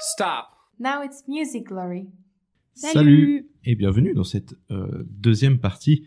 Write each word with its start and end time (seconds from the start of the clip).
Stop. 0.00 0.46
Now 0.78 1.02
it's 1.02 1.24
music 1.26 1.66
glory. 1.66 2.06
Salut. 2.74 3.48
et 3.64 3.74
bienvenue 3.74 4.14
dans 4.14 4.22
cette 4.22 4.54
euh, 4.70 5.02
deuxième 5.10 5.58
partie 5.58 6.06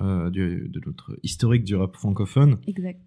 euh, 0.00 0.30
du- 0.30 0.68
de 0.70 0.80
notre 0.86 1.18
historique 1.22 1.64
du 1.64 1.74
rap 1.76 1.94
francophone. 1.96 2.58
Exact. 2.66 2.98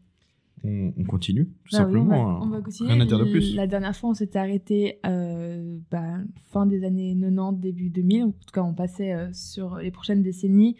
On, 0.63 0.93
on 0.95 1.03
continue, 1.05 1.45
tout 1.65 1.77
Bah 1.77 1.87
oui, 1.89 1.97
on, 1.97 2.03
va, 2.05 2.09
simplement. 2.11 2.29
hein. 2.29 2.39
on 2.43 2.49
va 2.49 2.61
continuer. 2.61 2.91
Rien 2.91 3.01
à 3.01 3.05
dire 3.05 3.17
de 3.17 3.23
plus. 3.25 3.55
La 3.55 3.65
dernière 3.65 3.95
fois, 3.95 4.11
on 4.11 4.13
s'était 4.13 4.37
arrêté 4.37 4.99
euh, 5.07 5.79
bah, 5.89 6.17
fin 6.51 6.67
des 6.67 6.83
années 6.83 7.17
90, 7.19 7.59
début 7.59 7.89
2000. 7.89 8.23
En 8.25 8.31
tout 8.31 8.37
cas, 8.53 8.61
on 8.61 8.75
passait 8.75 9.13
euh, 9.13 9.33
sur 9.33 9.77
les 9.77 9.89
prochaines 9.89 10.21
décennies 10.21 10.75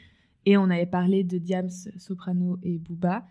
et 0.49 0.57
on 0.57 0.71
avait 0.71 0.87
parlé 0.87 1.23
de 1.23 1.37
Diams, 1.37 1.69
Soprano 1.97 2.57
et 2.63 2.79
Booba. 2.79 3.27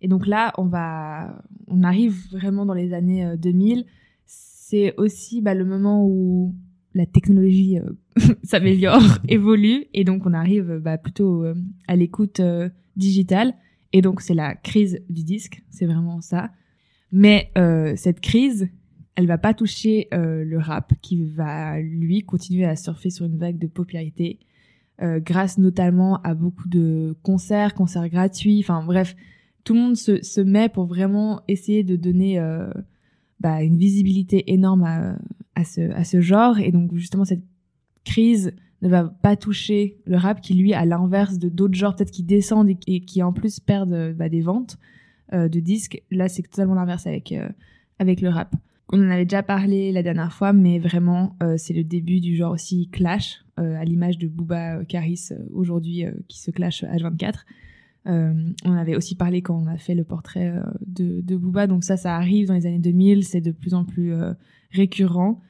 Et 0.00 0.08
donc 0.08 0.26
là, 0.26 0.54
on 0.56 0.64
va, 0.64 1.44
on 1.66 1.82
arrive 1.82 2.16
vraiment 2.32 2.64
dans 2.64 2.72
les 2.72 2.94
années 2.94 3.26
euh, 3.26 3.36
2000. 3.36 3.84
C'est 4.24 4.94
aussi 4.96 5.42
bah, 5.42 5.52
le 5.52 5.66
moment 5.66 6.06
où 6.06 6.54
la 6.94 7.04
technologie 7.04 7.78
euh, 7.78 7.92
s'améliore, 8.42 9.02
évolue, 9.28 9.84
et 9.92 10.04
donc 10.04 10.24
on 10.24 10.32
arrive 10.32 10.70
euh, 10.70 10.80
bah, 10.80 10.96
plutôt 10.96 11.44
euh, 11.44 11.54
à 11.88 11.94
l'écoute 11.94 12.40
euh, 12.40 12.70
digitale. 12.96 13.52
Et 13.92 14.00
donc 14.00 14.22
c'est 14.22 14.32
la 14.32 14.54
crise 14.54 15.04
du 15.10 15.24
disque, 15.24 15.62
c'est 15.68 15.84
vraiment 15.84 16.22
ça. 16.22 16.52
Mais 17.12 17.50
euh, 17.58 17.92
cette 17.96 18.20
crise, 18.20 18.70
elle 19.14 19.26
va 19.26 19.36
pas 19.36 19.52
toucher 19.52 20.08
euh, 20.14 20.42
le 20.42 20.58
rap, 20.58 20.94
qui 21.02 21.22
va 21.22 21.78
lui 21.80 22.22
continuer 22.22 22.64
à 22.64 22.76
surfer 22.76 23.10
sur 23.10 23.26
une 23.26 23.36
vague 23.36 23.58
de 23.58 23.66
popularité, 23.66 24.38
euh, 25.00 25.20
grâce 25.20 25.58
notamment 25.58 26.20
à 26.22 26.34
beaucoup 26.34 26.68
de 26.68 27.16
concerts, 27.22 27.74
concerts 27.74 28.08
gratuits. 28.08 28.60
Enfin 28.60 28.84
bref, 28.84 29.16
tout 29.64 29.74
le 29.74 29.80
monde 29.80 29.96
se, 29.96 30.40
met 30.40 30.68
pour 30.68 30.84
vraiment 30.84 31.40
essayer 31.48 31.82
de 31.82 31.96
donner 31.96 32.38
euh, 32.38 32.70
bah, 33.40 33.62
une 33.62 33.78
visibilité 33.78 34.52
énorme 34.52 35.16
à, 35.54 35.64
ce, 35.64 36.20
genre. 36.20 36.58
Et 36.58 36.72
donc 36.72 36.94
justement 36.94 37.24
cette 37.24 37.42
crise 38.04 38.52
ne 38.82 38.88
va 38.88 39.04
pas 39.04 39.34
toucher 39.34 39.98
le 40.04 40.16
rap 40.16 40.40
qui 40.40 40.54
lui 40.54 40.74
à 40.74 40.84
l'inverse 40.84 41.38
de 41.38 41.48
d'autres 41.48 41.74
genres 41.74 41.96
peut-être 41.96 42.10
qui 42.10 42.22
descendent 42.22 42.70
et, 42.86 43.00
qui 43.00 43.22
en 43.22 43.32
plus 43.32 43.60
perdent 43.60 43.92
euh, 43.92 44.12
bah, 44.12 44.28
des 44.28 44.40
ventes 44.40 44.78
de 45.32 45.60
disques 45.60 46.02
là 46.10 46.28
c'est 46.28 46.42
totalement 46.42 46.74
l'inverse 46.74 47.06
avec 47.06 47.34
avec 47.98 48.20
le 48.20 48.28
rap 48.28 48.54
on 48.90 48.98
en 48.98 49.08
avait 49.10 49.24
déjà 49.24 49.42
parlé 49.42 49.90
la 49.90 50.02
dernière 50.02 50.30
fois 50.30 50.52
mais 50.52 50.78
vraiment 50.78 51.38
c'est 51.56 51.72
le 51.72 51.84
début 51.84 52.20
du 52.20 52.36
genre 52.36 52.52
aussi 52.52 52.90
clash 52.90 53.42
à 53.56 53.84
l'image 53.84 54.18
de 54.18 54.28
Booba 54.28 54.78
euh, 54.78 54.84
Caris 54.84 55.28
euh, 55.30 55.36
aujourd'hui 55.52 56.04
euh, 56.04 56.12
qui 56.28 56.40
se 56.40 56.50
clash 56.50 56.84
H24 56.84 57.44
euh, 58.08 58.32
on 58.64 58.72
avait 58.72 58.96
aussi 58.96 59.14
parlé 59.14 59.42
quand 59.42 59.56
on 59.56 59.66
a 59.66 59.76
fait 59.76 59.94
le 59.94 60.04
portrait 60.04 60.48
euh, 60.48 60.62
de, 60.86 61.20
de 61.20 61.36
Booba. 61.36 61.66
Donc 61.66 61.84
ça 61.84 61.96
ça 61.96 62.16
arrive 62.16 62.48
dans 62.48 62.54
les 62.54 62.66
années 62.66 62.78
2000 62.78 63.24
c'est 63.24 63.40
de 63.40 63.52
plus 63.52 63.74
en 63.74 63.84
plus 63.84 64.12
euh, 64.12 64.32
récurrent. 64.70 65.40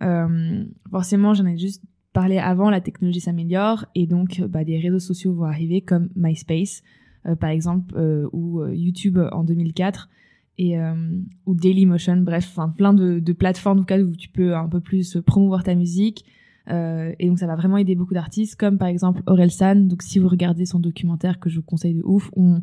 Euh, 0.00 0.64
forcément 0.90 1.34
j'en 1.34 1.46
ai 1.46 1.58
juste 1.58 1.82
parlé 2.12 2.38
avant, 2.38 2.70
la 2.70 2.80
technologie 2.80 3.20
s'améliore. 3.20 3.86
Et 3.94 4.06
donc 4.06 4.40
euh, 4.40 4.48
bah, 4.48 4.64
des 4.64 4.78
réseaux 4.78 4.98
sociaux 4.98 5.34
vont 5.34 5.44
arriver 5.44 5.82
comme 5.82 6.08
MySpace, 6.16 6.82
euh, 7.26 7.36
par 7.36 7.50
exemple, 7.50 7.94
euh, 7.96 8.28
ou 8.32 8.60
euh, 8.60 8.74
YouTube 8.74 9.18
en 9.32 9.44
2004 9.44 10.08
et 10.60 10.78
euh, 10.78 10.94
ou 11.46 11.54
Dailymotion, 11.54 12.16
bref, 12.16 12.58
plein 12.76 12.92
de, 12.92 13.20
de 13.20 13.32
plateformes 13.32 13.78
en 13.78 13.82
tout 13.82 13.86
cas 13.86 14.00
où 14.00 14.16
tu 14.16 14.28
peux 14.28 14.56
un 14.56 14.68
peu 14.68 14.80
plus 14.80 15.18
promouvoir 15.24 15.62
ta 15.62 15.74
musique. 15.74 16.24
Euh, 16.70 17.12
et 17.18 17.28
donc 17.28 17.38
ça 17.38 17.46
va 17.46 17.56
vraiment 17.56 17.76
aider 17.78 17.94
beaucoup 17.94 18.14
d'artistes, 18.14 18.56
comme 18.56 18.78
par 18.78 18.88
exemple 18.88 19.22
Orelsan. 19.26 19.76
Donc 19.86 20.02
si 20.02 20.18
vous 20.18 20.28
regardez 20.28 20.66
son 20.66 20.80
documentaire 20.80 21.40
que 21.40 21.48
je 21.48 21.56
vous 21.56 21.62
conseille 21.62 21.94
de 21.94 22.02
ouf, 22.04 22.30
on 22.36 22.60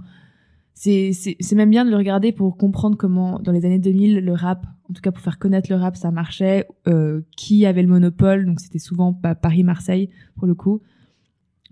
c'est 0.75 1.53
même 1.53 1.69
bien 1.69 1.85
de 1.85 1.89
le 1.89 1.95
regarder 1.95 2.33
pour 2.33 2.57
comprendre 2.57 2.97
comment 2.97 3.39
dans 3.39 3.53
les 3.53 3.65
années 3.65 3.79
2000 3.79 4.19
le 4.19 4.33
rap 4.33 4.67
en 4.89 4.93
tout 4.93 5.01
cas 5.01 5.11
pour 5.11 5.21
faire 5.21 5.39
connaître 5.39 5.71
le 5.71 5.77
rap 5.77 5.95
ça 5.95 6.11
marchait 6.11 6.67
euh, 6.87 7.21
qui 7.37 7.65
avait 7.65 7.81
le 7.81 7.87
monopole 7.87 8.45
donc 8.45 8.59
c'était 8.59 8.77
souvent 8.77 9.13
pas 9.13 9.35
Paris 9.35 9.63
Marseille 9.63 10.09
pour 10.35 10.47
le 10.47 10.53
coup 10.53 10.81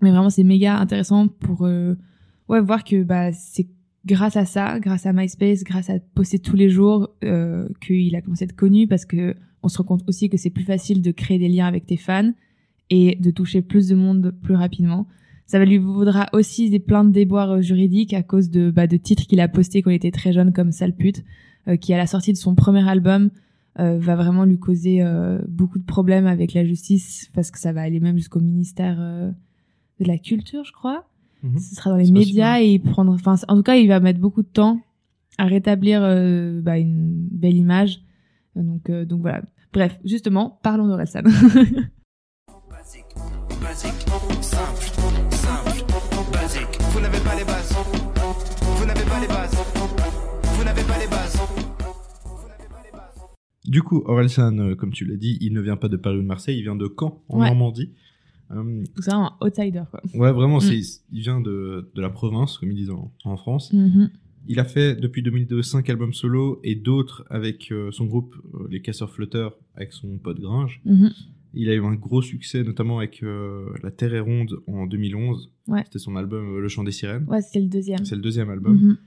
mais 0.00 0.10
vraiment 0.10 0.30
c'est 0.30 0.42
méga 0.42 0.78
intéressant 0.78 1.28
pour 1.28 1.66
euh, 1.66 1.96
ouais 2.48 2.62
voir 2.62 2.82
que 2.82 3.02
bah 3.02 3.30
c'est 3.34 3.68
grâce 4.06 4.38
à 4.38 4.46
ça 4.46 4.80
grâce 4.80 5.04
à 5.04 5.12
MySpace 5.12 5.64
grâce 5.64 5.90
à 5.90 5.98
poster 6.14 6.38
tous 6.38 6.56
les 6.56 6.70
jours 6.70 7.10
qu'il 7.82 8.16
a 8.16 8.22
commencé 8.22 8.44
à 8.44 8.46
être 8.46 8.56
connu 8.56 8.88
parce 8.88 9.04
que 9.04 9.36
on 9.64 9.68
se 9.68 9.78
rend 9.78 9.84
compte 9.84 10.04
aussi 10.08 10.28
que 10.28 10.36
c'est 10.36 10.50
plus 10.50 10.64
facile 10.64 11.02
de 11.02 11.10
créer 11.10 11.38
des 11.38 11.48
liens 11.48 11.66
avec 11.66 11.86
tes 11.86 11.96
fans 11.96 12.32
et 12.90 13.16
de 13.16 13.30
toucher 13.30 13.62
plus 13.62 13.88
de 13.88 13.94
monde 13.94 14.34
plus 14.42 14.54
rapidement 14.54 15.06
ça 15.46 15.58
va 15.58 15.64
lui 15.64 15.78
vaudra 15.78 16.28
aussi 16.32 16.70
des 16.70 16.78
plein 16.78 17.04
de 17.04 17.10
déboires 17.10 17.52
euh, 17.52 17.60
juridiques 17.60 18.14
à 18.14 18.22
cause 18.22 18.50
de, 18.50 18.70
bah, 18.70 18.86
de 18.86 18.96
titres 18.96 19.26
qu'il 19.26 19.40
a 19.40 19.48
postés 19.48 19.82
quand 19.82 19.90
il 19.90 19.96
était 19.96 20.10
très 20.10 20.32
jeune 20.32 20.52
comme 20.52 20.72
Sale 20.72 20.94
pute, 20.94 21.24
euh, 21.68 21.76
qui 21.76 21.92
à 21.92 21.96
la 21.96 22.06
sortie 22.06 22.32
de 22.32 22.38
son 22.38 22.54
premier 22.54 22.86
album 22.88 23.30
euh, 23.78 23.98
va 23.98 24.16
vraiment 24.16 24.44
lui 24.44 24.58
causer 24.58 25.02
euh, 25.02 25.38
beaucoup 25.48 25.78
de 25.78 25.84
problèmes 25.84 26.26
avec 26.26 26.54
la 26.54 26.64
justice 26.64 27.30
parce 27.34 27.50
que 27.50 27.58
ça 27.58 27.72
va 27.72 27.82
aller 27.82 28.00
même 28.00 28.16
jusqu'au 28.16 28.40
ministère 28.40 28.96
de 28.96 30.04
la 30.04 30.18
culture, 30.18 30.64
je 30.64 30.72
crois. 30.72 31.04
Mhm. 31.42 31.58
Ce 31.58 31.74
sera 31.74 31.90
dans 31.90 31.96
les 31.96 32.10
médias 32.10 32.60
et 32.60 32.78
prendre, 32.78 33.12
enfin, 33.12 33.36
en 33.48 33.56
tout 33.56 33.62
cas, 33.62 33.76
il 33.76 33.88
va 33.88 34.00
mettre 34.00 34.20
beaucoup 34.20 34.42
de 34.42 34.48
temps 34.48 34.80
à 35.36 35.46
rétablir 35.46 36.00
bah, 36.62 36.78
une 36.78 37.28
belle 37.30 37.56
image. 37.56 38.03
Euh, 38.56 38.62
Donc, 38.62 38.90
euh, 38.90 39.04
donc 39.04 39.20
voilà. 39.22 39.42
Bref, 39.72 39.98
justement, 40.04 40.60
parlons 40.62 40.86
d'Orelsan. 40.86 41.22
Basique, 42.70 43.04
basique, 43.60 44.06
simple, 44.40 44.84
simple, 45.30 46.32
basique. 46.32 46.78
Vous 46.92 47.00
n'avez 47.04 47.18
pas 47.20 47.34
les 47.36 47.44
bases. 47.44 47.72
Vous 48.78 48.86
n'avez 48.86 49.04
pas 49.04 49.20
les 49.20 49.26
bases. 49.28 49.54
Vous 50.56 50.64
n'avez 50.64 50.84
pas 50.84 50.98
les 51.00 51.08
bases. 51.08 51.40
Du 53.66 53.82
coup, 53.82 54.02
Orelsan, 54.06 54.58
euh, 54.58 54.74
comme 54.76 54.92
tu 54.92 55.04
l'as 55.04 55.16
dit, 55.16 55.38
il 55.40 55.52
ne 55.52 55.60
vient 55.60 55.76
pas 55.76 55.88
de 55.88 55.96
Paris 55.96 56.18
ou 56.18 56.22
de 56.22 56.26
Marseille, 56.26 56.58
il 56.58 56.62
vient 56.62 56.76
de 56.76 56.86
Caen, 56.98 57.22
en 57.28 57.40
Ouais. 57.40 57.46
Normandie. 57.46 57.92
Euh, 58.50 58.84
c'est 59.00 59.10
vraiment 59.10 59.32
un 59.40 59.46
outsider, 59.46 59.82
quoi. 59.90 60.00
ouais, 60.14 60.30
vraiment, 60.32 60.58
Mm. 60.58 60.70
il 61.12 61.20
vient 61.22 61.40
de, 61.40 61.90
de 61.94 62.00
la 62.02 62.10
province, 62.10 62.58
comme 62.58 62.70
ils 62.70 62.76
disent 62.76 62.90
en, 62.90 63.10
en 63.24 63.36
France. 63.36 63.72
Mhm. 63.72 64.10
Il 64.46 64.60
a 64.60 64.64
fait 64.64 64.94
depuis 64.94 65.22
2002 65.22 65.62
cinq 65.62 65.88
albums 65.88 66.12
solo 66.12 66.60
et 66.62 66.74
d'autres 66.74 67.24
avec 67.30 67.72
euh, 67.72 67.90
son 67.92 68.04
groupe 68.04 68.34
euh, 68.54 68.66
Les 68.70 68.80
Casseurs 68.80 69.10
Flotteurs 69.10 69.56
avec 69.74 69.92
son 69.92 70.18
pote 70.18 70.40
Gringe. 70.40 70.80
Mhm. 70.84 71.10
Il 71.54 71.68
a 71.68 71.74
eu 71.74 71.84
un 71.84 71.94
gros 71.94 72.20
succès 72.20 72.62
notamment 72.62 72.98
avec 72.98 73.22
euh, 73.22 73.66
La 73.82 73.90
Terre 73.90 74.14
est 74.14 74.20
ronde 74.20 74.60
en 74.66 74.86
2011. 74.86 75.50
Ouais. 75.68 75.82
C'était 75.84 75.98
son 75.98 76.16
album 76.16 76.58
Le 76.58 76.68
Chant 76.68 76.84
des 76.84 76.92
Sirènes. 76.92 77.24
Ouais, 77.28 77.40
c'est 77.40 77.60
le 77.60 77.68
deuxième. 77.68 78.04
C'est 78.04 78.16
le 78.16 78.22
deuxième 78.22 78.50
album. 78.50 78.76
Mhm. 78.76 78.98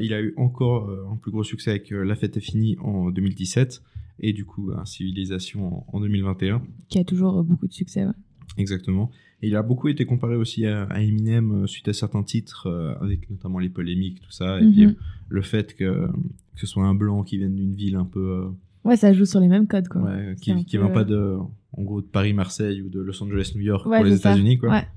Il 0.00 0.12
a 0.12 0.20
eu 0.20 0.34
encore 0.36 0.90
un 0.90 1.14
plus 1.14 1.30
gros 1.30 1.44
succès 1.44 1.70
avec 1.70 1.90
La 1.90 2.16
Fête 2.16 2.36
est 2.36 2.40
finie 2.40 2.76
en 2.80 3.10
2017 3.10 3.80
et 4.18 4.32
du 4.32 4.44
coup 4.44 4.66
bah, 4.66 4.82
Civilisation 4.84 5.86
en, 5.88 5.96
en 5.96 6.00
2021. 6.00 6.60
Qui 6.88 6.98
a 6.98 7.04
toujours 7.04 7.44
beaucoup 7.44 7.68
de 7.68 7.72
succès, 7.72 8.04
ouais. 8.04 8.12
Exactement. 8.56 9.10
Et 9.42 9.48
il 9.48 9.56
a 9.56 9.62
beaucoup 9.62 9.88
été 9.88 10.04
comparé 10.04 10.34
aussi 10.36 10.66
à, 10.66 10.84
à 10.84 11.00
Eminem 11.00 11.62
euh, 11.62 11.66
suite 11.66 11.88
à 11.88 11.92
certains 11.92 12.22
titres, 12.22 12.66
euh, 12.66 12.94
avec 13.00 13.30
notamment 13.30 13.58
les 13.58 13.68
polémiques, 13.70 14.20
tout 14.20 14.30
ça, 14.32 14.60
et 14.60 14.64
Mhm. 14.64 14.72
puis 14.72 14.84
euh, 14.86 14.92
le 15.28 15.42
fait 15.42 15.74
que, 15.74 16.06
que 16.08 16.60
ce 16.60 16.66
soit 16.66 16.84
un 16.84 16.94
blanc 16.94 17.22
qui 17.22 17.38
vienne 17.38 17.54
d'une 17.54 17.74
ville 17.74 17.96
un 17.96 18.04
peu, 18.04 18.48
Ouais, 18.84 18.96
ça 18.96 19.12
joue 19.12 19.24
sur 19.26 19.40
les 19.40 19.48
mêmes 19.48 19.66
codes, 19.66 19.88
quoi. 19.88 20.02
ouais, 20.02 20.34
qui, 20.40 20.54
qui 20.64 20.76
peu, 20.78 20.84
vient 20.84 20.92
pas 20.92 21.04
de, 21.04 21.36
en 21.72 21.82
gros, 21.82 22.00
de 22.00 22.06
Paris-Marseille 22.06 22.80
ou 22.82 22.88
de 22.88 23.00
Los 23.00 23.22
Angeles-New 23.22 23.60
York 23.62 23.86
Ouais, 23.86 23.98
pour 23.98 24.04
les. 24.06 24.16
États-Unis, 24.16 24.58
quoi. 24.58 24.70
Ouais. 24.70 24.88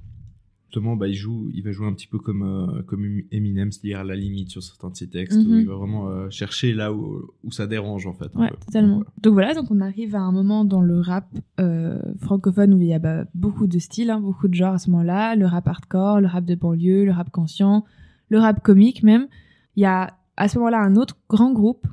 Justement, 0.73 0.95
bah, 0.95 1.07
il 1.07 1.13
joue, 1.13 1.51
il 1.53 1.61
va 1.61 1.71
jouer 1.71 1.85
un 1.85 1.93
petit 1.93 2.07
peu 2.07 2.17
comme 2.17 2.41
euh, 2.41 2.81
comme 2.87 3.05
Eminem, 3.31 3.71
c'est-à-dire 3.71 3.99
à 3.99 4.03
la 4.03 4.15
limite 4.15 4.49
sur 4.49 4.63
certains 4.63 4.89
de 4.89 4.95
ses 4.95 5.07
textes, 5.07 5.37
où 5.37 5.47
Mhm. 5.51 5.59
il 5.59 5.67
va 5.67 5.75
vraiment 5.75 6.09
euh, 6.09 6.31
chercher 6.31 6.73
là 6.73 6.91
où, 6.91 7.29
où 7.43 7.51
ça 7.51 7.67
dérange 7.67 8.07
en 8.07 8.13
fait. 8.13 8.33
Ouais, 8.35 8.49
totalement. 8.65 8.97
Donc, 8.97 9.05
Donc 9.21 9.33
voilà, 9.33 9.53
donc 9.53 9.69
on 9.69 9.81
arrive 9.81 10.15
à 10.15 10.21
un 10.21 10.31
moment 10.31 10.65
dans 10.65 10.81
le 10.81 10.99
rap 10.99 11.27
euh, 11.59 12.01
francophone 12.21 12.73
où 12.73 12.81
il 12.81 12.87
y 12.87 12.93
a 12.95 12.97
bah, 12.97 13.25
beaucoup 13.35 13.67
de 13.67 13.77
styles, 13.77 14.09
hein, 14.09 14.19
beaucoup 14.19 14.47
de 14.47 14.55
genres 14.55 14.73
à 14.73 14.79
ce 14.79 14.89
moment-là. 14.89 15.35
Le 15.35 15.45
rap 15.45 15.67
hardcore, 15.67 16.21
le 16.21 16.25
rap 16.25 16.43
de 16.43 16.55
banlieue, 16.55 17.05
le 17.05 17.11
rap 17.11 17.29
conscient, 17.29 17.85
le 18.29 18.39
rap 18.39 18.63
comique 18.63 19.03
même. 19.03 19.27
Il 19.75 19.83
y 19.83 19.85
a 19.85 20.17
à 20.37 20.47
ce 20.47 20.57
moment-là 20.57 20.79
un 20.81 20.95
autre 20.95 21.17
grand 21.29 21.53
groupe, 21.53 21.85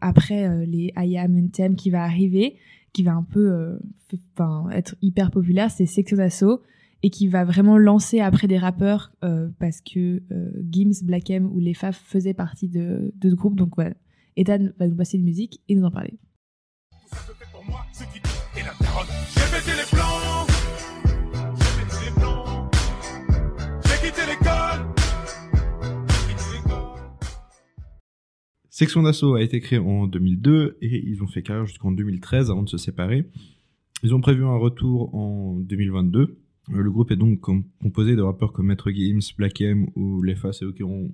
après 0.00 0.64
les 0.66 0.94
IAM 0.96 1.36
NTM 1.36 1.76
qui 1.76 1.90
va 1.90 2.04
arriver, 2.04 2.56
qui 2.94 3.02
va 3.02 3.12
un 3.12 3.22
peu 3.22 3.78
être 4.72 4.94
hyper 5.02 5.30
populaire, 5.30 5.70
c'est 5.70 5.84
Section 5.84 6.16
d'Assaut 6.16 6.62
et 7.02 7.10
qui 7.10 7.26
va 7.26 7.44
vraiment 7.44 7.78
lancer 7.78 8.20
après 8.20 8.46
des 8.46 8.58
rappeurs 8.58 9.12
euh, 9.24 9.48
parce 9.58 9.80
que 9.80 10.22
euh, 10.30 10.50
Gims, 10.70 11.04
Black 11.04 11.30
M 11.30 11.46
ou 11.46 11.58
les 11.58 11.74
Faf 11.74 12.00
faisaient 12.04 12.34
partie 12.34 12.68
de, 12.68 13.12
de 13.14 13.30
ce 13.30 13.34
groupe. 13.34 13.56
Donc 13.56 13.74
voilà, 13.74 13.94
Ethan 14.36 14.68
va 14.78 14.86
nous 14.86 14.96
passer 14.96 15.18
de 15.18 15.24
musique 15.24 15.60
et 15.68 15.74
nous 15.74 15.84
en 15.84 15.90
parler. 15.90 16.18
Section 28.70 29.02
d'assaut 29.02 29.34
a 29.34 29.42
été 29.42 29.60
créée 29.60 29.78
en 29.78 30.06
2002 30.06 30.78
et 30.80 31.04
ils 31.06 31.22
ont 31.22 31.26
fait 31.26 31.42
carrière 31.42 31.66
jusqu'en 31.66 31.92
2013 31.92 32.50
avant 32.50 32.62
de 32.62 32.68
se 32.68 32.78
séparer. 32.78 33.28
Ils 34.02 34.14
ont 34.14 34.20
prévu 34.20 34.44
un 34.44 34.56
retour 34.56 35.14
en 35.14 35.60
2022 35.60 36.20
Euh, 36.22 36.41
Le 36.70 36.90
groupe 36.90 37.10
est 37.10 37.16
donc 37.16 37.40
com- 37.40 37.64
composé 37.80 38.14
de 38.16 38.22
rappeurs 38.22 38.52
comme 38.52 38.66
Maître 38.66 38.90
Gims, 38.90 39.34
Black 39.36 39.60
M 39.60 39.86
ou 39.96 40.22
Lefa, 40.22 40.52
c'est 40.52 40.64
eux 40.64 40.72
qui 40.72 40.82
auront, 40.82 41.12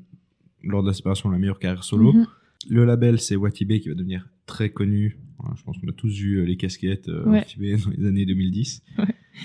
lors 0.63 0.83
de 0.83 0.89
la 0.89 0.93
séparation, 0.95 1.31
la 1.31 1.39
meilleure 1.39 1.59
carrière 1.59 1.85
solo. 1.85 2.13
Mhm. 2.13 2.27
Le 2.69 2.85
label, 2.85 3.19
c'est 3.21 3.37
Watibé 3.37 3.81
qui 3.81 3.89
va 3.89 3.95
devenir 3.95 4.29
très 4.47 4.71
connu. 4.71 5.17
Voilà, 5.39 5.55
Je 5.57 5.63
pense 5.63 5.79
qu'on 5.79 5.89
a 5.89 5.93
tous 5.93 6.13
vu 6.13 6.39
euh, 6.41 6.45
les 6.45 6.57
casquettes 6.57 7.09
euh, 7.09 7.25
Ouais. 7.25 7.39
Watibé 7.39 7.77
dans 7.77 7.91
les 7.97 8.07
années 8.07 8.27
2010. 8.27 8.83
Ouais. 8.99 9.05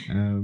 Euh, 0.10 0.42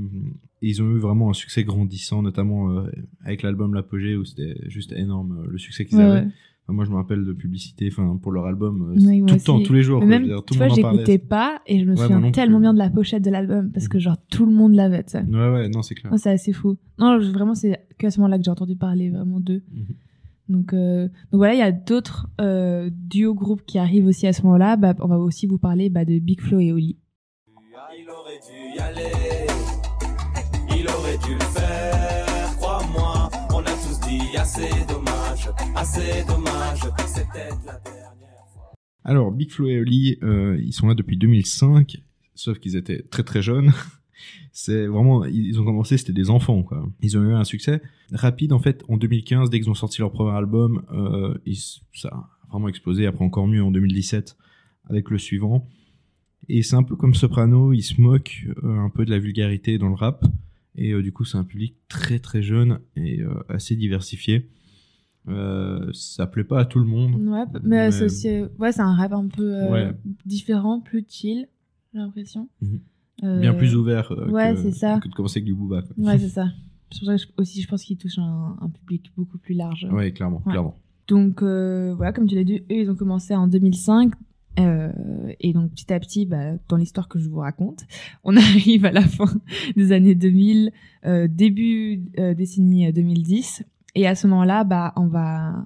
ils 0.61 0.81
ont 0.81 0.91
eu 0.95 0.99
vraiment 0.99 1.29
un 1.31 1.33
succès 1.33 1.63
grandissant, 1.63 2.21
notamment 2.21 2.71
euh, 2.71 2.89
avec 3.23 3.41
l'album 3.41 3.73
L'Apogée, 3.73 4.15
où 4.15 4.23
c'était 4.25 4.55
juste 4.69 4.91
énorme 4.93 5.43
euh, 5.43 5.51
le 5.51 5.57
succès 5.57 5.85
qu'ils 5.85 5.97
Ouais, 5.97 6.03
avaient. 6.03 6.27
Moi, 6.71 6.85
je 6.85 6.91
me 6.91 6.95
rappelle 6.95 7.23
de 7.25 7.33
publicité 7.33 7.89
enfin, 7.91 8.17
pour 8.21 8.31
leur 8.31 8.45
album 8.45 8.93
euh, 8.93 9.07
Oui, 9.07 9.23
tout 9.25 9.35
le 9.35 9.39
temps, 9.41 9.61
tous 9.61 9.73
les 9.73 9.83
jours. 9.83 9.99
Mais 9.99 10.05
quoi. 10.07 10.19
même, 10.19 10.23
dire, 10.25 10.43
tout 10.43 10.53
tu 10.53 10.57
vois, 10.57 10.69
j'écoutais 10.69 11.17
pas 11.17 11.61
et 11.67 11.79
je 11.79 11.85
me 11.85 11.95
Ouais, 11.95 12.07
souviens 12.07 12.31
tellement 12.31 12.59
bien 12.59 12.73
de 12.73 12.79
la 12.79 12.89
pochette 12.89 13.23
de 13.23 13.29
l'album 13.29 13.71
parce 13.71 13.87
que 13.87 13.99
genre 13.99 14.17
tout 14.29 14.45
le 14.45 14.51
monde 14.53 14.73
l'avait, 14.73 15.03
tu 15.03 15.11
sais. 15.11 15.23
Ouais, 15.23 15.49
ouais, 15.51 15.69
non, 15.69 15.81
c'est 15.81 15.95
clair. 15.95 16.11
Non, 16.11 16.17
c'est 16.17 16.31
assez 16.31 16.53
fou. 16.53 16.77
Non, 16.97 17.19
vraiment, 17.19 17.55
c'est 17.55 17.79
qu'à 17.97 18.11
ce 18.11 18.19
moment-là 18.19 18.37
que 18.37 18.43
j'ai 18.43 18.51
entendu 18.51 18.75
parler 18.75 19.09
vraiment 19.09 19.39
d'eux. 19.39 19.63
Mhm. 19.71 19.85
Donc, 20.49 20.73
euh, 20.73 21.03
donc 21.31 21.37
voilà, 21.37 21.53
il 21.53 21.59
y 21.59 21.63
a 21.63 21.71
d'autres 21.71 22.27
euh, 22.41 22.89
duos 22.91 23.35
groupes 23.35 23.61
qui 23.67 23.77
arrivent 23.77 24.07
aussi 24.07 24.25
à 24.25 24.33
ce 24.33 24.41
moment-là. 24.43 24.77
Bah, 24.77 24.95
on 24.99 25.07
va 25.07 25.17
aussi 25.19 25.45
vous 25.45 25.59
parler 25.59 25.89
bah, 25.89 26.05
de 26.05 26.17
Big 26.17 26.41
Flo 26.41 26.59
et 26.59 26.71
Oli. 26.71 26.97
Il 27.97 28.09
aurait 28.09 28.39
dû 28.39 28.75
y 28.75 28.79
aller, 28.79 29.11
il 30.79 30.87
aurait 30.87 31.17
dû 31.25 31.33
le 31.33 31.39
faire, 31.39 32.55
crois-moi. 32.57 33.29
On 33.53 33.59
a 33.59 33.63
tous 33.63 33.99
dit 34.07 34.37
assez 34.37 34.69
dommage, 34.87 35.08
assez 35.75 36.23
dommage, 36.27 36.79
c'était 37.05 37.49
la 37.65 37.79
dernière 37.79 38.45
fois. 38.53 38.73
Alors, 39.03 39.31
Big 39.31 39.51
Flo 39.51 39.67
et 39.67 39.79
Oli, 39.79 40.17
euh, 40.23 40.59
ils 40.61 40.73
sont 40.73 40.87
là 40.87 40.95
depuis 40.95 41.17
2005, 41.17 41.97
sauf 42.35 42.59
qu'ils 42.59 42.75
étaient 42.75 43.01
très 43.03 43.23
très 43.23 43.41
jeunes. 43.41 43.71
C'est 44.51 44.87
vraiment, 44.87 45.23
ils 45.25 45.59
ont 45.61 45.63
commencé, 45.65 45.97
c'était 45.97 46.11
des 46.11 46.29
enfants, 46.29 46.63
quoi. 46.63 46.85
Ils 47.01 47.17
ont 47.17 47.23
eu 47.23 47.33
un 47.33 47.45
succès 47.45 47.81
rapide, 48.11 48.51
en 48.51 48.59
fait, 48.59 48.83
en 48.89 48.97
2015, 48.97 49.49
dès 49.49 49.59
qu'ils 49.61 49.69
ont 49.69 49.73
sorti 49.75 50.01
leur 50.01 50.11
premier 50.11 50.35
album, 50.35 50.83
euh, 50.91 51.37
ils- 51.45 51.55
ça 51.93 52.09
a 52.09 52.29
vraiment 52.51 52.67
explosé, 52.67 53.05
après 53.05 53.23
encore 53.23 53.47
mieux 53.47 53.63
en 53.63 53.71
2017, 53.71 54.35
avec 54.89 55.09
le 55.09 55.17
suivant. 55.17 55.65
Et 56.49 56.63
c'est 56.63 56.75
un 56.75 56.83
peu 56.83 56.95
comme 56.97 57.13
Soprano, 57.13 57.71
ils 57.71 57.83
se 57.83 58.01
moquent 58.01 58.47
euh, 58.63 58.79
un 58.79 58.89
peu 58.89 59.05
de 59.05 59.11
la 59.11 59.19
vulgarité 59.19 59.77
dans 59.77 59.87
le 59.87 59.95
rap, 59.95 60.25
et 60.75 60.93
du 61.01 61.11
coup, 61.13 61.23
c'est 61.23 61.37
un 61.37 61.43
public 61.45 61.75
très 61.87 62.19
très 62.19 62.41
jeune 62.41 62.79
et 62.95 63.21
assez 63.49 63.75
diversifié. 63.75 64.49
Euh, 65.27 65.89
ça 65.93 66.25
plaît 66.27 66.43
pas 66.43 66.61
à 66.61 66.65
tout 66.65 66.79
le 66.79 66.85
monde. 66.85 67.15
Ouais, 67.15 67.43
mais, 67.63 67.89
Mais- 67.89 68.09
c'est 68.09 68.41
euh, 68.41 68.47
ouais, 68.57 68.79
un 68.79 68.95
rap 68.95 69.13
un 69.13 69.27
peu 69.27 69.53
euh, 69.55 69.69
Ouais. 69.71 69.93
différent, 70.25 70.79
plus 70.79 71.05
chill, 71.07 71.47
j'ai 71.93 71.99
l'impression. 71.99 72.47
Mhm. 72.61 72.79
Euh, 73.25 73.39
bien 73.41 73.53
plus 73.53 73.75
ouvert 73.75 74.11
ouais, 74.31 74.55
que, 74.55 74.71
ça. 74.71 74.99
que 75.01 75.09
de 75.09 75.13
commencer 75.13 75.39
avec 75.39 75.45
du 75.45 75.53
booba. 75.53 75.81
Quoi. 75.81 75.93
Ouais, 76.05 76.17
c'est 76.17 76.29
ça. 76.29 76.47
C'est 76.91 76.99
pour 76.99 77.07
ça 77.07 77.15
que 77.17 77.21
je- 77.21 77.27
aussi, 77.37 77.61
je 77.61 77.67
pense 77.67 77.83
qu'il 77.83 77.97
touche 77.97 78.17
un, 78.17 78.55
un 78.61 78.69
public 78.69 79.11
beaucoup 79.17 79.37
plus 79.37 79.53
large. 79.53 79.85
Ouais, 79.91 80.11
clairement, 80.11 80.41
Ouais. 80.45 80.51
clairement. 80.53 80.75
Donc 81.07 81.41
voilà, 81.41 82.13
comme 82.13 82.27
tu 82.27 82.35
l'as 82.35 82.43
dit, 82.43 82.59
eux, 82.71 82.81
ils 82.81 82.89
ont 82.89 82.95
commencé 82.95 83.35
en 83.35 83.47
2005. 83.47 84.13
euh, 84.59 84.91
et 85.39 85.53
donc 85.53 85.71
petit 85.71 85.93
à 85.93 85.99
petit, 85.99 86.25
bah, 86.25 86.53
dans 86.69 86.75
l'histoire 86.77 87.07
que 87.07 87.19
je 87.19 87.29
vous 87.29 87.37
raconte, 87.39 87.85
on 88.23 88.35
arrive 88.37 88.85
à 88.85 88.91
la 88.91 89.01
fin 89.03 89.25
des 89.75 89.91
années 89.91 90.15
2000, 90.15 90.71
euh, 91.05 91.27
début 91.29 91.97
décennie 92.35 92.91
2010. 92.91 93.63
Et 93.95 94.07
à 94.07 94.15
ce 94.15 94.27
moment-là, 94.27 94.63
bah, 94.63 94.93
on 94.95 95.07
va 95.07 95.65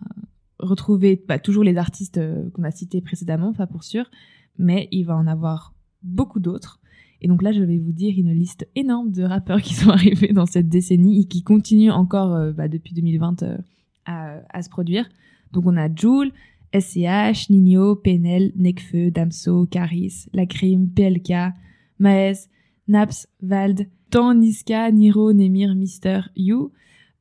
retrouver 0.59 1.21
bah, 1.27 1.39
toujours 1.39 1.63
les 1.63 1.77
artistes 1.77 2.17
euh, 2.17 2.49
qu'on 2.51 2.63
a 2.63 2.71
cités 2.71 3.01
précédemment, 3.01 3.53
pas 3.53 3.67
pour 3.67 3.83
sûr, 3.83 4.09
mais 4.57 4.87
il 4.91 5.03
va 5.03 5.15
en 5.15 5.27
avoir 5.27 5.73
beaucoup 6.01 6.39
d'autres. 6.39 6.79
Et 7.21 7.27
donc 7.27 7.41
là, 7.41 7.51
je 7.51 7.63
vais 7.63 7.77
vous 7.77 7.91
dire 7.91 8.13
une 8.17 8.33
liste 8.33 8.67
énorme 8.75 9.11
de 9.11 9.23
rappeurs 9.23 9.61
qui 9.61 9.73
sont 9.73 9.89
arrivés 9.91 10.33
dans 10.33 10.45
cette 10.45 10.69
décennie 10.69 11.21
et 11.21 11.25
qui 11.25 11.43
continuent 11.43 11.91
encore 11.91 12.33
euh, 12.33 12.51
bah, 12.51 12.67
depuis 12.67 12.93
2020 12.93 13.43
euh, 13.43 13.57
à, 14.05 14.61
se 14.61 14.69
produire. 14.69 15.07
Donc 15.51 15.65
on 15.65 15.77
a 15.77 15.93
Joule, 15.93 16.31
SCH, 16.73 17.49
Nino, 17.49 17.95
PNL, 17.95 18.51
Nekfeu, 18.55 19.11
Damso, 19.11 19.65
Caris, 19.67 20.25
Lacrim, 20.33 20.89
PLK, 20.89 21.53
Maez, 21.99 22.49
Naps, 22.87 23.27
Vald, 23.41 23.87
Tan, 24.09 24.35
Niska, 24.35 24.91
Niro, 24.91 25.31
Nemir, 25.33 25.75
Mister, 25.75 26.29
You, 26.35 26.71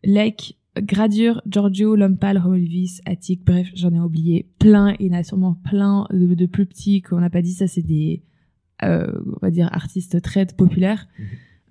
Lek, 0.02 0.56
Gradure, 0.81 1.43
Giorgio, 1.47 1.97
Lompal, 1.97 2.39
Romulvis, 2.39 3.01
Attic, 3.05 3.45
bref, 3.45 3.69
j'en 3.75 3.93
ai 3.93 4.01
oublié 4.01 4.49
plein. 4.59 4.95
Il 4.99 5.09
y 5.09 5.11
en 5.11 5.19
a 5.19 5.23
sûrement 5.23 5.55
plein 5.55 6.07
de, 6.11 6.35
de 6.35 6.47
plus 6.47 6.67
petits 6.67 7.03
qu'on 7.03 7.21
n'a 7.21 7.31
pas 7.31 7.43
dit. 7.43 7.53
Ça, 7.53 7.67
c'est 7.67 7.83
des, 7.83 8.23
euh, 8.83 9.07
on 9.27 9.39
va 9.43 9.51
dire, 9.51 9.69
artistes 9.73 10.23
très 10.23 10.47
populaires. 10.47 11.09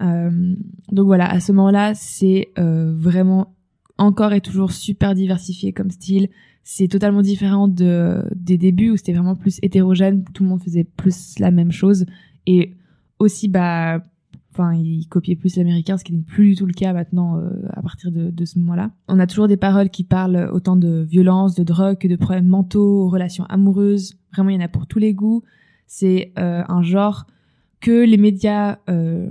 Euh, 0.01 0.55
donc 0.91 1.05
voilà, 1.05 1.29
à 1.29 1.39
ce 1.39 1.51
moment-là, 1.51 1.93
c'est 1.95 2.51
euh, 2.59 2.93
vraiment 2.95 3.55
encore 3.97 4.33
et 4.33 4.41
toujours 4.41 4.71
super 4.71 5.15
diversifié 5.15 5.73
comme 5.73 5.89
style. 5.89 6.29
C'est 6.63 6.87
totalement 6.87 7.23
différent 7.23 7.67
de, 7.67 8.23
des 8.35 8.57
débuts 8.57 8.91
où 8.91 8.97
c'était 8.97 9.13
vraiment 9.13 9.35
plus 9.35 9.57
hétérogène, 9.63 10.23
tout 10.33 10.43
le 10.43 10.49
monde 10.49 10.61
faisait 10.61 10.83
plus 10.83 11.39
la 11.39 11.49
même 11.49 11.71
chose. 11.71 12.05
Et 12.45 12.75
aussi, 13.17 13.47
bah, 13.47 14.03
enfin, 14.51 14.73
ils 14.73 15.07
copiaient 15.07 15.35
plus 15.35 15.55
l'américain, 15.57 15.97
ce 15.97 16.03
qui 16.03 16.13
n'est 16.13 16.21
plus 16.21 16.49
du 16.49 16.55
tout 16.55 16.65
le 16.65 16.73
cas 16.73 16.93
maintenant 16.93 17.37
euh, 17.37 17.49
à 17.71 17.81
partir 17.81 18.11
de, 18.11 18.29
de 18.29 18.45
ce 18.45 18.59
moment-là. 18.59 18.91
On 19.07 19.19
a 19.19 19.27
toujours 19.27 19.47
des 19.47 19.57
paroles 19.57 19.89
qui 19.89 20.03
parlent 20.03 20.49
autant 20.51 20.75
de 20.75 21.05
violence, 21.09 21.55
de 21.55 21.63
drogue 21.63 22.05
de 22.05 22.15
problèmes 22.15 22.47
mentaux, 22.47 23.09
relations 23.09 23.45
amoureuses. 23.45 24.17
Vraiment, 24.33 24.49
il 24.49 24.55
y 24.55 24.57
en 24.57 24.65
a 24.65 24.67
pour 24.67 24.87
tous 24.87 24.99
les 24.99 25.13
goûts. 25.13 25.43
C'est 25.87 26.31
euh, 26.37 26.63
un 26.67 26.83
genre 26.83 27.27
que 27.79 28.05
les 28.05 28.17
médias 28.17 28.77
euh, 28.89 29.29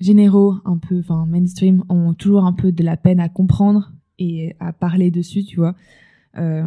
généraux, 0.00 0.56
un 0.64 0.76
peu, 0.76 0.98
enfin 0.98 1.26
mainstream, 1.26 1.84
ont 1.88 2.14
toujours 2.14 2.44
un 2.44 2.52
peu 2.52 2.72
de 2.72 2.82
la 2.82 2.96
peine 2.96 3.20
à 3.20 3.28
comprendre 3.28 3.92
et 4.18 4.56
à 4.60 4.72
parler 4.72 5.10
dessus, 5.10 5.44
tu 5.44 5.56
vois. 5.56 5.74
Euh, 6.38 6.64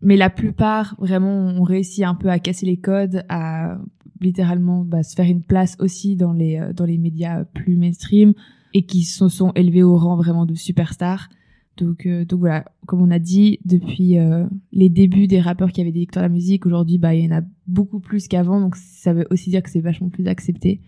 mais 0.00 0.16
la 0.16 0.30
plupart, 0.30 0.96
vraiment, 0.98 1.30
ont 1.30 1.62
réussi 1.62 2.04
un 2.04 2.14
peu 2.14 2.28
à 2.28 2.38
casser 2.38 2.66
les 2.66 2.78
codes, 2.78 3.24
à 3.28 3.78
littéralement 4.20 4.84
bah, 4.84 5.02
se 5.02 5.14
faire 5.14 5.26
une 5.26 5.42
place 5.42 5.76
aussi 5.78 6.16
dans 6.16 6.32
les, 6.32 6.58
euh, 6.58 6.72
dans 6.72 6.84
les 6.84 6.98
médias 6.98 7.44
plus 7.44 7.76
mainstream 7.76 8.34
et 8.74 8.82
qui 8.82 9.02
se 9.02 9.28
sont 9.28 9.52
élevés 9.52 9.82
au 9.82 9.96
rang 9.96 10.16
vraiment 10.16 10.46
de 10.46 10.54
superstars. 10.54 11.28
Donc, 11.76 12.06
euh, 12.06 12.24
donc 12.24 12.40
voilà, 12.40 12.64
comme 12.86 13.02
on 13.02 13.10
a 13.10 13.18
dit, 13.18 13.58
depuis 13.64 14.18
euh, 14.18 14.46
les 14.72 14.88
débuts 14.88 15.26
des 15.26 15.40
rappeurs 15.40 15.72
qui 15.72 15.80
avaient 15.80 15.92
des 15.92 16.00
victoires 16.00 16.24
de 16.24 16.28
la 16.28 16.34
musique, 16.34 16.66
aujourd'hui, 16.66 16.98
bah, 16.98 17.14
il 17.14 17.24
y 17.24 17.28
en 17.28 17.38
a 17.38 17.42
beaucoup 17.66 18.00
plus 18.00 18.28
qu'avant. 18.28 18.60
Donc 18.60 18.76
ça 18.76 19.12
veut 19.12 19.26
aussi 19.30 19.50
dire 19.50 19.62
que 19.62 19.70
c'est 19.70 19.80
vachement 19.80 20.08
plus 20.08 20.26
accepté. 20.26 20.80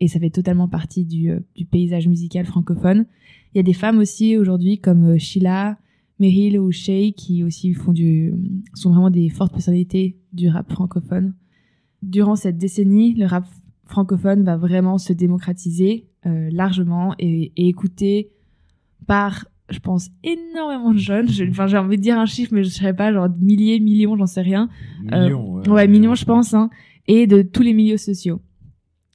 Et 0.00 0.08
ça 0.08 0.18
fait 0.18 0.30
totalement 0.30 0.68
partie 0.68 1.04
du, 1.04 1.30
euh, 1.30 1.40
du 1.54 1.64
paysage 1.64 2.08
musical 2.08 2.46
francophone. 2.46 3.06
Il 3.54 3.58
y 3.58 3.60
a 3.60 3.62
des 3.62 3.72
femmes 3.72 3.98
aussi 3.98 4.36
aujourd'hui 4.36 4.78
comme 4.78 5.10
euh, 5.10 5.18
Sheila, 5.18 5.78
Meryl 6.18 6.58
ou 6.58 6.72
Shay 6.72 7.12
qui 7.12 7.44
aussi 7.44 7.72
font 7.74 7.92
du, 7.92 8.34
sont 8.74 8.90
vraiment 8.90 9.10
des 9.10 9.28
fortes 9.28 9.52
personnalités 9.52 10.18
du 10.32 10.48
rap 10.48 10.70
francophone. 10.72 11.34
Durant 12.02 12.36
cette 12.36 12.58
décennie, 12.58 13.14
le 13.14 13.26
rap 13.26 13.46
francophone 13.84 14.42
va 14.42 14.56
vraiment 14.56 14.98
se 14.98 15.12
démocratiser 15.12 16.08
euh, 16.26 16.48
largement 16.52 17.14
et, 17.18 17.52
et 17.56 17.68
écouté 17.68 18.30
par, 19.06 19.46
je 19.68 19.78
pense, 19.78 20.08
énormément 20.24 20.92
de 20.92 20.98
jeunes. 20.98 21.28
Enfin, 21.50 21.66
j'ai 21.66 21.78
envie 21.78 21.96
de 21.96 22.02
dire 22.02 22.18
un 22.18 22.26
chiffre, 22.26 22.52
mais 22.54 22.62
je 22.64 22.68
ne 22.68 22.72
sais 22.72 22.94
pas, 22.94 23.12
genre 23.12 23.28
milliers, 23.40 23.80
millions, 23.80 24.16
j'en 24.16 24.26
sais 24.26 24.40
rien. 24.42 24.68
Euh, 25.12 25.24
Millions, 25.24 25.62
Ouais, 25.68 25.86
millions, 25.88 26.14
je 26.14 26.24
pense, 26.24 26.54
hein, 26.54 26.70
et 27.06 27.26
de 27.26 27.42
tous 27.42 27.62
les 27.62 27.72
milieux 27.74 27.96
sociaux. 27.96 28.40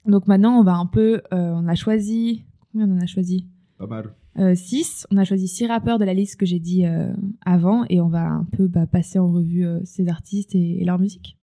Donc 0.05 0.27
maintenant, 0.27 0.57
on 0.59 0.63
va 0.63 0.75
un 0.75 0.85
peu, 0.85 1.21
euh, 1.33 1.51
on 1.55 1.67
a 1.67 1.75
choisi, 1.75 2.45
combien 2.71 2.89
on 2.89 2.97
en 2.97 3.01
a 3.01 3.05
choisi? 3.05 3.47
Pas 3.77 3.87
mal. 3.87 4.13
euh, 4.39 4.55
six. 4.55 5.05
On 5.11 5.17
a 5.17 5.23
choisi 5.25 5.47
six 5.47 5.65
rappeurs 5.67 5.99
de 5.99 6.05
la 6.05 6.13
liste 6.13 6.37
que 6.39 6.45
j'ai 6.45 6.59
dit 6.59 6.85
euh, 6.85 7.11
avant, 7.45 7.83
et 7.89 7.99
on 8.01 8.07
va 8.07 8.25
un 8.27 8.45
peu 8.45 8.67
bah, 8.67 8.85
passer 8.87 9.19
en 9.19 9.27
revue 9.31 9.65
euh, 9.65 9.79
ces 9.83 10.07
artistes 10.07 10.55
et, 10.55 10.81
et 10.81 10.85
leur 10.85 10.99
musique. 10.99 11.37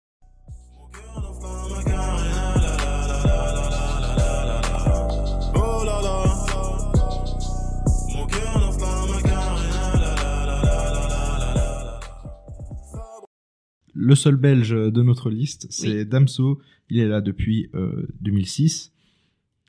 Le 13.95 14.15
seul 14.15 14.37
belge 14.37 14.71
de 14.71 15.03
notre 15.03 15.31
liste, 15.31 15.67
c'est 15.71 16.05
Damso. 16.05 16.61
Il 16.91 16.99
est 16.99 17.07
là 17.09 17.21
depuis 17.21 17.71
euh, 17.75 18.07
2006. 18.21 18.93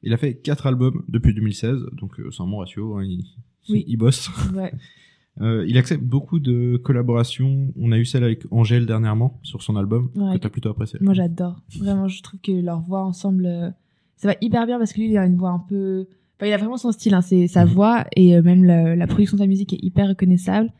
Il 0.03 0.13
a 0.13 0.17
fait 0.17 0.35
quatre 0.35 0.67
albums 0.67 1.03
depuis 1.07 1.33
2016, 1.33 1.85
donc 1.93 2.19
euh, 2.19 2.29
c'est 2.31 2.41
un 2.43 2.47
bon 2.47 2.57
ratio. 2.57 2.97
hein, 2.97 3.03
il, 3.03 3.23
Oui. 3.69 3.83
il 3.87 3.97
bosse. 3.97 4.29
Ouais. 4.53 4.73
Euh, 5.41 5.65
il 5.67 5.77
accepte 5.77 6.01
beaucoup 6.01 6.39
de 6.39 6.77
collaborations. 6.77 7.73
On 7.77 7.91
a 7.91 7.97
eu 7.97 8.05
celle 8.05 8.23
avec 8.23 8.43
Angèle 8.51 8.85
dernièrement 8.85 9.37
sur 9.43 9.61
son 9.63 9.75
album, 9.75 10.09
Ouais. 10.15 10.35
que 10.35 10.37
t'as 10.43 10.49
plutôt 10.49 10.69
apprécié. 10.69 10.97
Moi, 11.01 11.13
j'adore. 11.13 11.59
Vraiment, 11.77 12.07
je 12.07 12.23
trouve 12.23 12.39
que 12.39 12.53
leur 12.53 12.79
voix 12.79 13.03
ensemble, 13.03 13.45
euh, 13.45 13.69
ça 14.15 14.29
va 14.29 14.35
hyper 14.39 14.65
bien 14.65 14.77
parce 14.77 14.93
que 14.93 15.01
lui, 15.01 15.09
il 15.11 15.17
a 15.17 15.25
une 15.25 15.35
voix 15.35 15.49
un 15.49 15.59
peu. 15.59 16.07
Enfin, 16.37 16.47
il 16.49 16.53
a 16.53 16.57
vraiment 16.57 16.77
son 16.77 16.93
style, 16.93 17.13
hein, 17.15 17.19
c'est 17.21 17.47
sa 17.47 17.65
Mhm. 17.65 17.71
voix 17.73 18.05
et 18.15 18.37
euh, 18.37 18.41
même 18.41 18.63
la, 18.63 18.95
la 18.95 19.07
production 19.07 19.35
de 19.35 19.41
sa 19.41 19.47
musique 19.47 19.73
est 19.73 19.83
hyper 19.83 20.07
reconnaissable. 20.07 20.71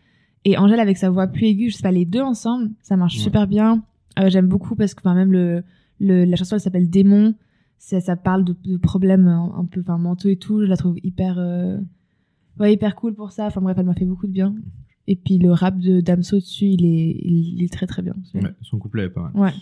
Et 0.46 0.58
Angèle 0.58 0.80
avec 0.80 0.98
sa 0.98 1.10
voix 1.10 1.28
plus 1.28 1.46
aiguë, 1.48 1.70
je 1.72 1.78
sais 1.78 1.82
pas, 1.84 1.92
les 1.92 2.06
deux 2.06 2.22
ensemble, 2.22 2.70
ça 2.82 2.96
marche 2.98 3.16
Ouais. 3.18 3.24
super 3.24 3.48
bien. 3.48 3.84
Euh, 4.20 4.30
J'aime 4.30 4.48
beaucoup 4.48 4.76
parce 4.76 4.94
que 4.94 5.02
enfin, 5.02 5.16
même 5.16 5.32
le, 5.32 5.64
le, 6.00 6.24
la 6.26 6.36
chanson, 6.36 6.56
elle 6.56 6.62
s'appelle 6.62 6.90
Démon. 6.90 7.34
ça, 7.80 8.00
ça 8.00 8.16
parle 8.16 8.44
de, 8.46 8.56
de 8.64 8.78
problèmes 8.78 9.28
un, 9.28 9.52
un 9.58 9.66
peu 9.66 9.82
enfin, 9.82 9.98
mentaux 9.98 10.30
et 10.30 10.38
tout. 10.38 10.62
Je 10.62 10.66
la 10.68 10.78
trouve 10.78 10.98
hyper, 11.04 11.36
euh, 11.40 11.78
ouais, 12.60 12.74
hyper 12.74 12.96
cool 12.96 13.14
pour 13.16 13.32
ça. 13.32 13.48
Enfin 13.48 13.60
bref, 13.62 13.76
elle 13.80 13.86
m'a 13.86 13.96
fait 13.96 14.06
beaucoup 14.06 14.28
de 14.28 14.32
bien. 14.32 14.56
Et 15.08 15.16
puis 15.16 15.38
le 15.40 15.52
rap 15.52 15.78
de 15.80 16.00
Damso 16.02 16.38
dessus, 16.38 16.66
il 16.68 16.86
est, 16.86 17.20
il, 17.24 17.56
il 17.56 17.64
est 17.64 17.72
très 17.74 17.86
très 17.88 18.02
bien. 18.02 18.14
Ouais, 18.36 18.42
son 18.62 18.78
couplet 18.80 19.06
est 19.06 19.10
pas 19.10 19.22
mal. 19.22 19.32
Ouais. 19.36 19.54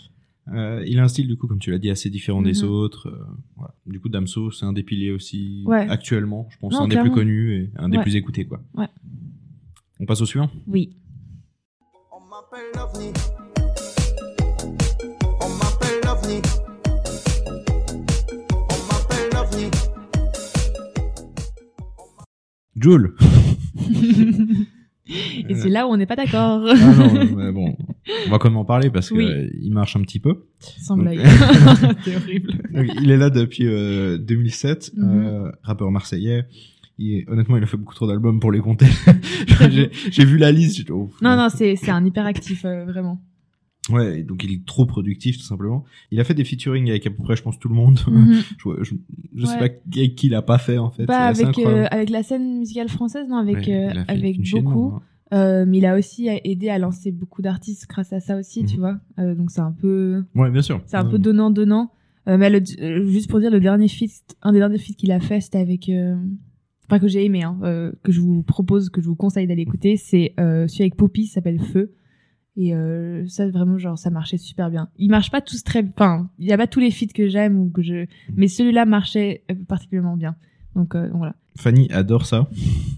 Euh, 0.54 0.84
il 0.86 0.98
a 0.98 1.04
un 1.04 1.08
style, 1.08 1.26
du 1.26 1.36
coup, 1.36 1.46
comme 1.46 1.58
tu 1.58 1.70
l'as 1.70 1.78
dit, 1.78 1.88
assez 1.90 2.10
différent 2.10 2.42
des 2.42 2.62
Mhm. 2.62 2.68
autres. 2.70 3.08
euh, 3.08 3.24
voilà. 3.56 3.74
Du 3.86 3.98
coup, 4.00 4.10
Damso, 4.10 4.50
c'est 4.50 4.66
un 4.66 4.74
des 4.74 4.82
piliers 4.82 5.10
aussi 5.10 5.64
Ouais. 5.66 5.86
actuellement. 5.88 6.46
Je 6.50 6.58
pense 6.58 6.74
Non, 6.74 6.80
un 6.82 6.88
des 6.88 6.98
plus 6.98 7.10
connus 7.10 7.54
et 7.56 7.70
un 7.76 7.88
des 7.88 7.96
Ouais. 7.96 8.02
plus 8.02 8.16
écoutés, 8.16 8.44
quoi. 8.44 8.62
Ouais. 8.76 8.88
On 10.00 10.06
passe 10.06 10.20
au 10.20 10.26
suivant 10.26 10.50
Oui. 10.66 10.96
On 12.12 12.20
m'appelle 12.28 12.66
l'OVNI. 12.74 13.12
On 15.40 15.48
m'appelle 15.56 16.00
l'OVNI. 16.04 16.42
On 18.70 18.78
m'appelle 18.88 19.28
l'OVNI. 19.32 19.70
Joule 22.76 23.14
Et 25.06 25.54
c'est 25.54 25.68
là 25.68 25.86
où 25.86 25.90
on 25.90 25.98
n'est 25.98 26.06
pas 26.06 26.16
d'accord. 26.16 26.66
Ah 26.66 26.74
non, 26.74 27.36
mais 27.36 27.52
bon, 27.52 27.76
on 28.26 28.30
va 28.30 28.38
quand 28.38 28.48
même 28.48 28.56
en 28.56 28.64
parler 28.64 28.88
parce 28.90 29.10
que 29.10 29.14
Oui. 29.16 29.24
euh, 29.26 29.48
il 29.60 29.70
marche 29.72 29.96
un 29.96 30.00
petit 30.00 30.18
peu. 30.18 30.46
Sans 30.60 30.96
blague. 30.96 31.20
c'est 32.04 32.16
horrible. 32.16 32.52
Donc, 32.72 32.86
il 33.02 33.10
est 33.10 33.18
là 33.18 33.28
depuis 33.28 33.66
euh, 33.66 34.16
2007, 34.16 34.92
Mhm. 34.96 35.26
euh, 35.26 35.52
rappeur 35.62 35.90
marseillais. 35.90 36.46
Il 36.98 37.14
est- 37.14 37.28
honnêtement, 37.28 37.56
il 37.56 37.62
a 37.62 37.66
fait 37.66 37.76
beaucoup 37.76 37.94
trop 37.94 38.06
d'albums 38.06 38.38
pour 38.40 38.52
les 38.52 38.60
compter. 38.60 38.86
J'ai 40.10 40.24
vu 40.24 40.38
la 40.38 40.52
liste. 40.52 40.84
dit, 40.84 40.92
oh, 40.92 41.10
Non, 41.22 41.36
non, 41.36 41.48
c'est 41.54 41.76
c'est 41.76 41.90
un 41.90 42.04
hyperactif, 42.04 42.64
euh, 42.64 42.84
vraiment. 42.84 43.20
Ouais, 43.90 44.22
donc 44.22 44.42
il 44.44 44.52
est 44.52 44.64
trop 44.64 44.86
productif 44.86 45.36
tout 45.36 45.44
simplement. 45.44 45.84
Il 46.10 46.18
a 46.18 46.24
fait 46.24 46.32
des 46.32 46.44
featuring 46.44 46.88
avec 46.88 47.06
à 47.06 47.10
peu 47.10 47.22
près, 47.22 47.36
je 47.36 47.42
pense, 47.42 47.58
tout 47.58 47.68
le 47.68 47.74
monde. 47.74 48.00
Mhm. 48.08 48.40
je 48.58 48.82
je, 48.82 48.94
je 49.36 49.46
sais 49.46 49.58
pas 49.58 49.64
avec 49.64 49.82
qui 50.14 50.28
il 50.28 50.34
a 50.34 50.40
pas 50.42 50.56
fait 50.58 50.78
en 50.78 50.90
fait. 50.90 51.04
Pas 51.04 51.26
avec, 51.26 51.58
euh, 51.58 51.86
avec 51.90 52.08
la 52.10 52.22
scène 52.22 52.60
musicale 52.60 52.88
française, 52.88 53.26
non, 53.28 53.36
avec, 53.36 53.66
Ouais, 53.66 53.92
euh, 53.94 54.04
avec 54.08 54.42
chaîne, 54.44 54.64
beaucoup. 54.64 54.94
hein. 54.96 55.02
Euh, 55.32 55.64
mais 55.66 55.78
il 55.78 55.86
a 55.86 55.98
aussi 55.98 56.28
aidé 56.28 56.68
à 56.68 56.78
lancer 56.78 57.10
beaucoup 57.10 57.42
d'artistes 57.42 57.86
grâce 57.88 58.12
à 58.12 58.20
ça 58.20 58.38
aussi, 58.38 58.64
tu 58.64 58.74
Mhm. 58.76 58.80
vois. 58.80 58.96
Euh, 59.18 59.34
donc 59.34 59.50
c'est 59.50 59.60
un 59.60 59.72
peu, 59.72 60.22
Ouais, 60.34 60.50
bien 60.50 60.62
sûr. 60.62 60.80
c'est 60.86 60.96
un 60.96 61.04
peu 61.04 61.18
donnant-donnant. 61.18 61.90
Euh, 62.28 62.38
mais 62.38 62.48
le- 62.48 62.62
euh, 62.80 63.04
juste 63.10 63.28
pour 63.28 63.38
dire, 63.40 63.50
le 63.50 63.60
dernier 63.60 63.88
feat, 63.88 64.12
un 64.42 64.52
des 64.52 64.58
derniers 64.60 64.78
feats 64.78 64.94
qu'il 64.96 65.12
a 65.12 65.20
fait, 65.20 65.40
c'était 65.42 65.58
avec, 65.58 65.88
euh, 65.90 66.16
enfin 66.86 66.98
que 66.98 67.08
j'ai 67.08 67.24
aimé, 67.24 67.42
hein, 67.42 67.58
euh, 67.62 67.92
que 68.02 68.12
je 68.12 68.20
vous 68.20 68.42
propose, 68.42 68.90
que 68.90 69.00
je 69.00 69.06
vous 69.06 69.16
conseille 69.16 69.46
d'aller 69.46 69.62
écouter, 69.62 69.96
c'est 69.96 70.34
euh, 70.40 70.66
celui 70.68 70.82
avec 70.84 70.96
Poppy, 70.96 71.26
s'appelle 71.26 71.60
Feu. 71.60 71.94
Et 72.56 72.72
euh, 72.72 73.26
ça 73.26 73.48
vraiment 73.48 73.78
genre 73.78 73.98
ça 73.98 74.10
marchait 74.10 74.36
super 74.38 74.70
bien. 74.70 74.88
Ils 74.96 75.10
marchent 75.10 75.32
pas 75.32 75.40
tous 75.40 75.64
très, 75.64 75.84
enfin 75.96 76.30
il 76.38 76.46
y 76.46 76.52
a 76.52 76.56
pas 76.56 76.68
tous 76.68 76.78
les 76.78 76.92
feats 76.92 77.12
que 77.12 77.28
j'aime 77.28 77.58
ou 77.58 77.68
que 77.68 77.82
je, 77.82 78.06
mais 78.36 78.46
celui-là 78.46 78.84
marchait 78.84 79.42
euh, 79.50 79.54
particulièrement 79.66 80.16
bien. 80.16 80.36
Donc, 80.76 80.94
euh, 80.94 81.08
donc 81.08 81.16
voilà. 81.18 81.34
Fanny 81.56 81.88
adore 81.92 82.26
ça. 82.26 82.48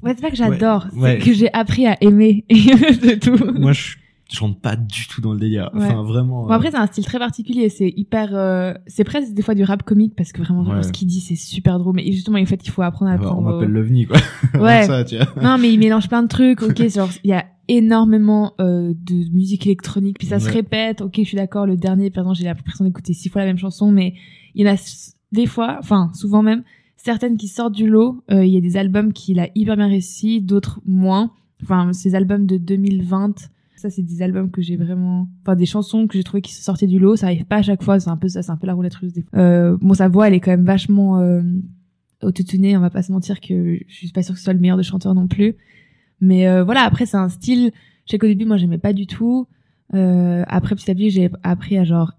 Ouais, 0.03 0.13
c'est 0.15 0.21
pas 0.23 0.31
que 0.31 0.37
j'adore, 0.37 0.87
Ouais. 0.97 1.19
c'est 1.21 1.27
que 1.27 1.33
j'ai 1.35 1.53
appris 1.55 1.87
à 1.87 1.97
aimer 2.03 2.45
de 2.51 3.15
tout. 3.19 3.59
Moi, 3.61 3.73
je 3.73 3.97
je 4.33 4.41
rentre 4.41 4.59
pas 4.61 4.75
du 4.77 5.07
tout 5.09 5.21
dans 5.21 5.33
le 5.33 5.39
délire. 5.39 5.71
Enfin, 5.75 6.03
vraiment. 6.03 6.47
Bon, 6.47 6.51
après, 6.51 6.71
c'est 6.73 6.77
un 6.77 6.87
style 6.87 7.05
très 7.05 7.19
particulier. 7.19 7.69
C'est 7.69 7.93
hyper. 7.97 8.31
euh, 8.35 8.75
C'est 8.87 9.05
presque 9.05 9.33
des 9.33 9.43
fois 9.43 9.55
du 9.55 9.63
rap 9.63 9.83
comique 9.85 10.15
parce 10.17 10.33
que 10.33 10.43
vraiment, 10.43 10.63
Ouais. 10.65 10.83
ce 10.83 10.91
qu'il 10.93 11.07
dit, 11.07 11.21
c'est 11.21 11.37
super 11.37 11.79
drôle. 11.79 11.95
Mais 11.97 12.11
justement, 12.11 12.39
en 12.39 12.45
fait, 12.47 12.61
il 12.67 12.71
faut 12.71 12.83
apprendre 12.83 13.11
à 13.13 13.15
euh, 13.15 13.19
on 13.19 13.23
apprendre. 13.23 13.43
m'appelle 13.53 13.71
au- 13.71 13.73
l'OVNI, 13.81 14.07
quoi. 14.07 14.19
Ouais. 14.61 14.85
ça, 14.85 15.05
tu 15.05 15.17
vois. 15.17 15.27
Non, 15.43 15.59
mais 15.59 15.73
il 15.73 15.79
mélange 15.79 16.09
plein 16.09 16.23
de 16.23 16.29
trucs. 16.29 16.63
Ok, 16.63 16.89
genre, 16.89 17.09
il 17.25 17.31
y 17.31 17.35
a 17.35 17.45
énormément 17.69 18.55
euh, 18.61 18.95
de 18.97 19.33
musique 19.33 19.67
électronique. 19.67 20.19
Puis 20.19 20.29
ça 20.29 20.41
se 20.41 20.51
répète. 20.51 21.01
Ok, 21.03 21.15
je 21.19 21.25
suis 21.25 21.37
d'accord. 21.37 21.67
Le 21.67 21.77
dernier, 21.77 22.11
par 22.11 22.25
exemple, 22.25 22.39
j'ai 22.39 22.45
l'impression 22.45 22.85
d'écouter 22.85 23.13
six 23.13 23.29
fois 23.29 23.43
la 23.43 23.47
même 23.49 23.59
chanson. 23.59 23.93
Mais 23.93 24.15
il 24.55 24.67
y 24.67 24.69
en 24.69 24.75
a 24.75 24.77
des 25.33 25.47
fois, 25.47 25.77
enfin, 25.79 26.11
souvent 26.15 26.43
même, 26.43 26.63
certaines 26.97 27.37
qui 27.37 27.47
sortent 27.49 27.75
du 27.75 27.89
lot. 27.89 28.23
Euh, 28.33 28.45
Il 28.45 28.53
y 28.53 28.57
a 28.57 28.61
des 28.61 28.77
albums 28.77 29.13
qu'il 29.13 29.39
a 29.39 29.49
hyper 29.55 29.77
bien 29.77 29.87
réussi, 29.89 30.41
d'autres 30.41 30.81
moins. 30.85 31.31
Enfin, 31.63 31.93
ces 31.93 32.15
albums 32.15 32.47
de 32.47 32.57
2020. 32.57 33.51
Ça, 33.77 33.91
c'est 33.91 34.03
des 34.03 34.23
albums 34.23 34.51
que 34.51 34.63
j'ai 34.63 34.77
vraiment, 34.77 35.29
enfin, 35.43 35.55
des 35.55 35.67
chansons 35.67 36.07
que 36.07 36.17
j'ai 36.17 36.25
trouvé 36.25 36.41
qui 36.41 36.55
se 36.55 36.63
sortaient 36.63 36.87
du 36.87 36.99
lot. 36.99 37.17
Ça 37.17 37.27
arrive 37.27 37.45
pas 37.45 37.57
à 37.57 37.63
chaque 37.63 37.83
fois. 37.83 38.01
C'est 38.01 38.11
un 38.11 38.17
peu 38.17 38.29
ça, 38.29 38.43
c'est 38.43 38.51
un 38.51 38.57
peu 38.57 38.67
la 38.67 38.75
roulette 38.75 38.95
russe. 38.95 39.13
Des 39.13 39.23
fois. 39.23 39.39
Euh, 39.39 39.77
bon, 39.81 39.95
sa 39.95 40.09
voix, 40.09 40.29
elle 40.29 40.35
est 40.35 40.41
quand 40.41 40.51
même 40.51 40.65
vachement 40.65 41.21
euh, 41.21 41.43
autotunée. 42.23 42.77
On 42.77 42.81
va 42.81 42.91
pas 42.91 43.03
se 43.03 43.13
mentir 43.13 43.41
que 43.41 43.79
je 43.87 43.95
suis 43.95 44.09
pas 44.13 44.23
sûre 44.23 44.35
que 44.35 44.39
ce 44.39 44.45
soit 44.45 44.55
le 44.55 44.61
meilleur 44.61 44.77
de 44.77 44.83
chanteur 44.83 45.15
non 45.15 45.29
plus. 45.29 45.57
Mais 46.21 46.49
euh, 46.49 46.65
voilà, 46.65 46.83
après, 46.83 47.07
c'est 47.07 47.17
un 47.17 47.29
style. 47.29 47.71
Je 48.07 48.13
sais 48.13 48.19
qu'au 48.19 48.27
début, 48.27 48.45
moi, 48.45 48.57
j'aimais 48.57 48.79
pas 48.79 48.93
du 48.93 49.07
tout. 49.07 49.47
Euh, 49.95 50.45
après, 50.49 50.75
petit 50.75 50.91
à 50.91 50.95
petit, 50.95 51.11
j'ai 51.11 51.31
appris 51.43 51.77
à 51.79 51.85
genre 51.85 52.13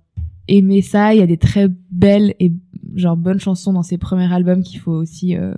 aimer 0.48 0.82
ça. 0.82 1.14
Il 1.14 1.20
y 1.20 1.24
a 1.24 1.28
des 1.28 1.38
très 1.38 1.68
belles 1.92 2.36
et 2.40 2.54
genre 2.96 3.18
bonnes 3.18 3.40
chansons 3.40 3.74
dans 3.74 3.84
ses 3.84 3.98
premiers 3.98 4.32
albums 4.32 4.64
qu'il 4.64 4.80
faut 4.80 4.92
aussi 4.92 5.36
euh, 5.36 5.54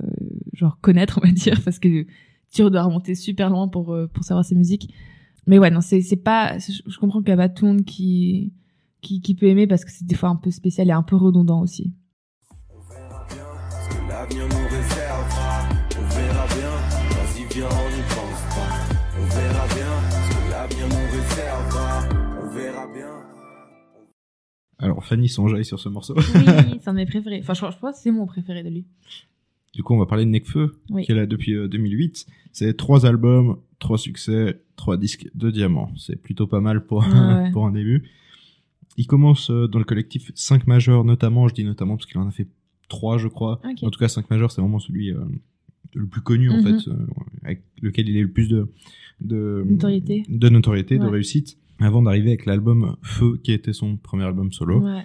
genre 0.53 0.79
connaître, 0.81 1.19
on 1.21 1.25
va 1.27 1.31
dire, 1.31 1.61
parce 1.63 1.79
que 1.79 2.05
tu 2.51 2.69
dois 2.69 2.83
remonter 2.83 3.15
super 3.15 3.49
loin 3.49 3.67
pour 3.67 3.93
euh, 3.93 4.07
pour 4.07 4.23
savoir 4.23 4.45
ses 4.45 4.55
musiques. 4.55 4.93
Mais 5.49 5.57
ouais, 5.57 5.71
non, 5.71 5.81
c'est 5.81 6.01
c'est 6.01 6.15
pas. 6.15 6.57
Je 6.59 6.81
je 6.85 6.97
comprends 6.99 7.19
qu'il 7.21 7.29
y 7.29 7.33
a 7.33 7.37
pas 7.37 7.49
tout 7.49 7.65
le 7.65 7.71
monde 7.71 7.83
qui 7.85 8.53
qui 9.01 9.19
qui 9.21 9.33
peut 9.33 9.47
aimer 9.47 9.65
parce 9.67 9.83
que 9.83 9.91
c'est 9.91 10.05
des 10.05 10.15
fois 10.15 10.29
un 10.29 10.35
peu 10.35 10.51
spécial 10.51 10.87
et 10.89 10.91
un 10.91 11.01
peu 11.03 11.15
redondant 11.15 11.61
aussi. 11.61 11.91
On 12.69 12.79
verra 12.81 13.25
bien 13.27 13.45
ce 13.71 13.89
que 13.89 14.07
l'avenir 14.07 14.43
nous 14.47 14.67
réservera. 14.69 15.69
On 15.97 16.07
verra 16.15 16.45
bien, 16.47 16.71
vas-y 17.09 17.53
viens, 17.53 17.67
on 17.67 17.89
n'y 17.95 18.03
pense 18.03 18.41
pas. 18.55 18.71
On 19.19 19.25
verra 19.25 19.65
bien 19.67 19.93
ce 20.11 20.29
que 20.35 20.51
l'avenir 20.51 20.87
nous 20.87 21.11
réservera. 21.17 22.09
On 22.43 22.49
verra 22.53 22.87
bien. 22.93 23.09
Alors, 24.77 25.03
Fanny 25.03 25.27
s'enjaille 25.29 25.65
sur 25.65 25.79
ce 25.79 25.89
morceau. 25.89 26.15
Oui, 26.15 26.23
c'est 26.79 26.87
un 26.87 26.93
de 26.93 26.97
mes 26.97 27.05
préférés. 27.05 27.39
Enfin, 27.41 27.53
je, 27.53 27.59
je 27.71 27.77
pense 27.79 27.95
que 27.95 28.01
c'est 28.01 28.11
mon 28.11 28.25
préféré 28.27 28.63
de 28.63 28.69
lui. 28.69 28.85
Du 29.73 29.83
coup, 29.83 29.93
on 29.93 29.97
va 29.99 30.05
parler 30.05 30.25
de 30.25 30.29
Necfeu, 30.29 30.79
Oui. 30.89 31.03
qui 31.05 31.11
est 31.11 31.15
là 31.15 31.25
depuis 31.25 31.53
euh, 31.53 31.67
2008. 31.67 32.25
C'est 32.53 32.75
trois 32.77 33.05
albums, 33.05 33.57
trois 33.79 33.97
succès, 33.97 34.61
trois 34.75 34.97
disques 34.97 35.27
de 35.35 35.49
diamant. 35.51 35.91
C'est 35.97 36.15
plutôt 36.21 36.47
pas 36.47 36.59
mal 36.61 36.85
pour, 36.85 37.03
Ah 37.03 37.43
ouais. 37.43 37.51
pour 37.51 37.65
un 37.65 37.71
début. 37.71 38.03
Il 38.97 39.07
commence 39.07 39.49
euh, 39.49 39.67
dans 39.67 39.79
le 39.79 39.85
collectif 39.85 40.31
5 40.35 40.67
majeurs, 40.67 41.03
notamment. 41.05 41.47
Je 41.47 41.53
dis 41.53 41.63
notamment 41.63 41.95
parce 41.95 42.05
qu'il 42.05 42.17
en 42.19 42.27
a 42.27 42.31
fait 42.31 42.47
trois, 42.89 43.17
je 43.17 43.27
crois. 43.27 43.61
En 43.81 43.89
tout 43.89 43.99
cas, 43.99 44.07
5 44.09 44.29
majeurs, 44.29 44.51
c'est 44.51 44.61
vraiment 44.61 44.79
celui 44.79 45.11
euh, 45.13 45.19
le 45.93 46.05
plus 46.07 46.21
connu, 46.21 46.49
en 46.49 46.57
Mhm. 46.57 46.63
fait, 46.79 46.89
euh, 46.89 47.07
avec 47.43 47.63
lequel 47.81 48.09
il 48.09 48.17
a 48.17 48.19
eu 48.19 48.23
le 48.23 48.31
plus 48.31 48.49
de, 48.49 48.67
de 49.21 49.63
Notoriété. 49.67 50.23
de, 50.27 50.49
notoriété, 50.49 50.97
de 50.99 51.05
réussite, 51.05 51.57
avant 51.79 52.01
d'arriver 52.01 52.29
avec 52.29 52.45
l'album 52.45 52.97
Feu, 53.01 53.39
qui 53.43 53.53
était 53.53 53.73
son 53.73 53.95
premier 53.95 54.23
album 54.23 54.51
solo. 54.51 54.81
Ouais, 54.81 55.03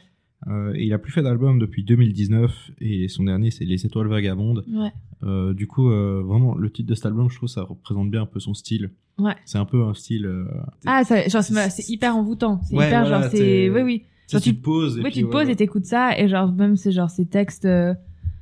Euh, 0.49 0.73
et 0.75 0.85
il 0.85 0.93
a 0.93 0.99
plus 0.99 1.11
fait 1.13 1.23
d'album 1.23 1.59
depuis 1.59 1.85
2019 1.85 2.73
et 2.81 3.09
son 3.09 3.25
dernier 3.25 3.51
c'est 3.51 3.65
Les 3.65 3.87
Étoiles 3.87 4.09
Vagabondes. 4.09 4.65
ouais. 4.73 4.93
Euh, 5.23 5.55
du 5.55 5.67
coup, 5.67 5.91
euh, 5.91 6.23
vraiment, 6.23 6.55
le 6.55 6.69
titre 6.71 6.89
de 6.91 6.95
cet 6.95 7.07
album, 7.07 7.31
je 7.31 7.37
trouve, 7.37 7.49
ça 7.49 7.63
représente 7.63 8.11
bien 8.11 8.23
un 8.23 8.27
peu 8.27 8.41
son 8.41 8.53
style. 8.53 8.91
Ouais. 9.19 9.33
C'est 9.47 9.57
un 9.57 9.65
peu 9.65 9.83
un 9.83 9.95
style. 9.95 10.27
euh, 10.27 10.45
Ah, 10.85 11.03
ça, 11.05 11.27
genre, 11.29 11.43
c'est 11.43 11.89
hyper 11.89 12.15
envoûtant. 12.15 12.61
C'est 12.69 12.77
Ouais, 12.77 12.89
hyper, 12.89 13.01
voilà, 13.07 13.23
genre, 13.23 13.31
c'est-. 13.31 13.71
Oui, 13.71 13.81
oui. 13.83 14.03
Genre, 14.31 14.43
tu 14.43 14.51
tu- 14.51 14.57
te 14.57 14.63
poses. 14.63 14.99
et 14.99 15.01
Oui, 15.03 15.11
puis 15.11 15.21
tu 15.21 15.27
te 15.27 15.31
poses 15.31 15.49
et 15.49 15.57
t'écoutes 15.57 15.87
ça, 15.87 16.19
et 16.19 16.29
genre, 16.29 16.53
même, 16.53 16.77
c'est 16.77 16.93
genre, 16.93 17.09
ces 17.11 17.25
textes. 17.27 17.65
euh, 17.65 17.95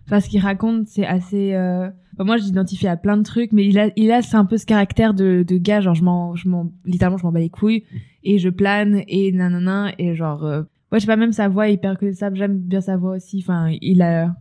Enfin, 0.07 0.19
ce 0.19 0.29
qu'il 0.29 0.41
raconte, 0.41 0.89
c'est 0.89 1.07
assez. 1.07 1.55
euh, 1.55 1.89
enfin, 2.15 2.25
moi, 2.25 2.37
je 2.37 2.43
l'identifie 2.43 2.89
à 2.89 2.97
plein 2.97 3.17
de 3.17 3.23
trucs, 3.23 3.53
mais 3.53 3.65
il 3.65 3.79
a, 3.79 3.91
il 3.95 4.11
a, 4.11 4.21
c'est 4.21 4.37
un 4.37 4.45
peu 4.45 4.57
ce 4.59 4.67
caractère 4.67 5.15
de, 5.15 5.45
de 5.47 5.57
gars, 5.59 5.81
genre, 5.81 5.95
je 5.95 6.03
m'en, 6.03 6.35
je 6.35 6.49
m'en, 6.49 6.73
littéralement, 6.85 7.19
je 7.19 7.23
m'en 7.25 7.31
bats 7.31 7.39
les 7.39 7.49
couilles, 7.49 7.85
et 8.25 8.39
je 8.41 8.49
plane, 8.49 9.03
et 9.07 9.31
nanana, 9.31 9.93
et 10.01 10.17
genre. 10.17 10.65
Ouais, 10.93 10.99
je 11.01 11.07
sais 11.07 11.07
pas, 11.07 11.17
même 11.17 11.33
sa 11.33 11.49
voix 11.49 11.69
est 11.69 11.75
hyper 11.75 11.99
connaissable, 11.99 12.37
j'aime 12.37 12.59
bien 12.59 12.83
sa 12.83 12.97
voix 12.99 13.13
aussi. 13.17 13.43
Enfin, 13.43 13.75
il 13.81 14.03
a 14.03 14.35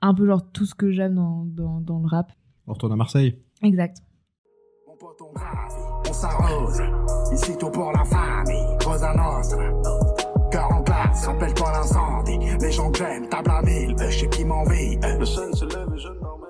un 0.00 0.14
peu, 0.14 0.26
genre, 0.26 0.48
tout 0.52 0.64
ce 0.64 0.74
que 0.74 0.92
j'aime 0.92 1.16
dans, 1.16 1.44
dans, 1.44 1.80
dans 1.80 1.98
le 1.98 2.06
rap. 2.06 2.30
On 2.68 2.72
retourne 2.72 2.92
à 2.92 2.96
Marseille. 2.96 3.36
Exact. 3.62 3.98
Mon 4.86 4.96
pote, 4.96 5.20
on 5.20 6.08
on 6.08 6.12
s'arrose. 6.12 6.80
Ici 7.32 7.56
tout 7.58 7.70
pour 7.70 7.90
la 7.92 8.04
famille, 8.04 8.78
Cosa 8.82 9.12
Nostra. 9.14 9.64
Cœur 10.52 10.72
en 10.72 10.82
glace, 10.82 11.26
rappelle-toi 11.26 11.72
l'incendie. 11.72 12.38
Les 12.60 12.70
gens 12.72 12.90
que 12.92 12.98
j'aime, 12.98 13.28
table 13.28 13.50
à 13.50 13.60
mille, 13.62 13.96
euh, 14.00 14.10
chez 14.10 14.28
qui 14.28 14.44
m'envie. 14.44 14.98
euh. 15.04 15.18
Le 15.18 15.24
sun 15.24 15.52
se 15.52 15.64
lève 15.64 15.88
et 15.94 15.98
je 15.98 16.08
ne. 16.08 16.47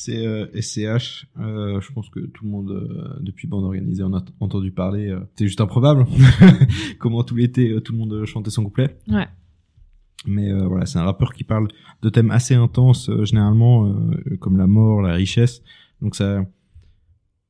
C'est 0.00 0.24
euh, 0.24 0.46
SCH. 0.54 1.26
Euh, 1.40 1.80
je 1.80 1.92
pense 1.92 2.08
que 2.08 2.20
tout 2.20 2.44
le 2.44 2.50
monde, 2.52 2.70
euh, 2.70 3.18
depuis 3.20 3.48
bande 3.48 3.64
organisée, 3.64 4.04
en 4.04 4.14
a 4.14 4.24
entendu 4.38 4.70
parler. 4.70 5.08
euh, 5.08 5.18
c'est 5.34 5.46
juste 5.48 5.60
improbable. 5.60 6.06
Comment 7.00 7.24
tout 7.24 7.34
l'été, 7.34 7.70
euh, 7.72 7.80
tout 7.80 7.94
le 7.94 7.98
monde 7.98 8.12
euh, 8.12 8.24
chantait 8.24 8.50
son 8.50 8.62
couplet. 8.62 8.96
Ouais. 9.08 9.26
Mais 10.24 10.52
euh, 10.52 10.68
voilà, 10.68 10.86
c'est 10.86 11.00
un 11.00 11.04
rappeur 11.04 11.32
qui 11.32 11.42
parle 11.42 11.66
de 12.02 12.08
thèmes 12.10 12.30
assez 12.30 12.54
intenses, 12.54 13.08
euh, 13.10 13.24
généralement, 13.24 13.86
euh, 13.88 14.36
comme 14.38 14.56
la 14.56 14.68
mort, 14.68 15.02
la 15.02 15.14
richesse. 15.14 15.62
Donc 16.00 16.14
ça, 16.14 16.44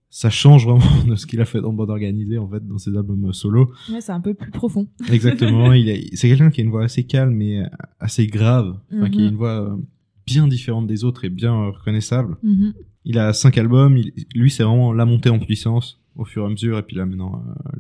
ça 0.09 0.31
change 0.31 0.65
vraiment 0.67 1.05
de 1.07 1.17
ce 1.17 1.27
qu'il 1.27 1.43
a 1.43 1.45
fait 1.45 1.61
dans 1.61 1.75
bande 1.75 1.91
organisée, 1.91 2.39
en 2.39 2.49
fait, 2.49 2.67
dans 2.67 2.79
ses 2.79 2.97
albums 2.97 3.27
euh, 3.27 3.33
solo. 3.35 3.71
Ouais, 3.93 4.01
c'est 4.01 4.13
un 4.13 4.23
peu 4.23 4.33
plus 4.33 4.51
profond. 4.51 4.89
Exactement. 5.13 5.75
il 5.75 6.09
c'est 6.17 6.29
quelqu'un 6.29 6.49
qui 6.49 6.63
a 6.63 6.65
une 6.65 6.71
voix 6.71 6.85
assez 6.85 7.05
calme 7.05 7.35
mais 7.35 7.63
assez 8.01 8.27
grave. 8.27 8.79
Enfin, 8.91 9.11
qui 9.11 9.19
a 9.19 9.25
Mhm. 9.25 9.29
une 9.29 9.37
voix 9.37 9.71
euh, 9.71 9.77
bien 10.33 10.47
différente 10.49 10.87
des 10.87 11.05
autres 11.05 11.25
et 11.25 11.31
bien 11.31 11.55
euh, 11.55 11.71
reconnaissable. 11.71 12.37
Mhm. 12.43 12.73
Il 13.05 13.19
a 13.19 13.33
cinq 13.33 13.57
albums. 13.59 13.97
il- 13.97 14.13
lui, 14.35 14.51
c'est 14.51 14.63
vraiment 14.65 14.93
la 14.93 15.05
montée 15.07 15.31
en 15.31 15.39
puissance 15.39 16.01
au 16.17 16.25
fur 16.25 16.43
et 16.43 16.47
à 16.47 16.49
mesure. 16.51 16.79
Et 16.79 16.83
puis 16.83 16.97
là, 16.97 17.07
maintenant, 17.07 17.43
euh, 17.47 17.71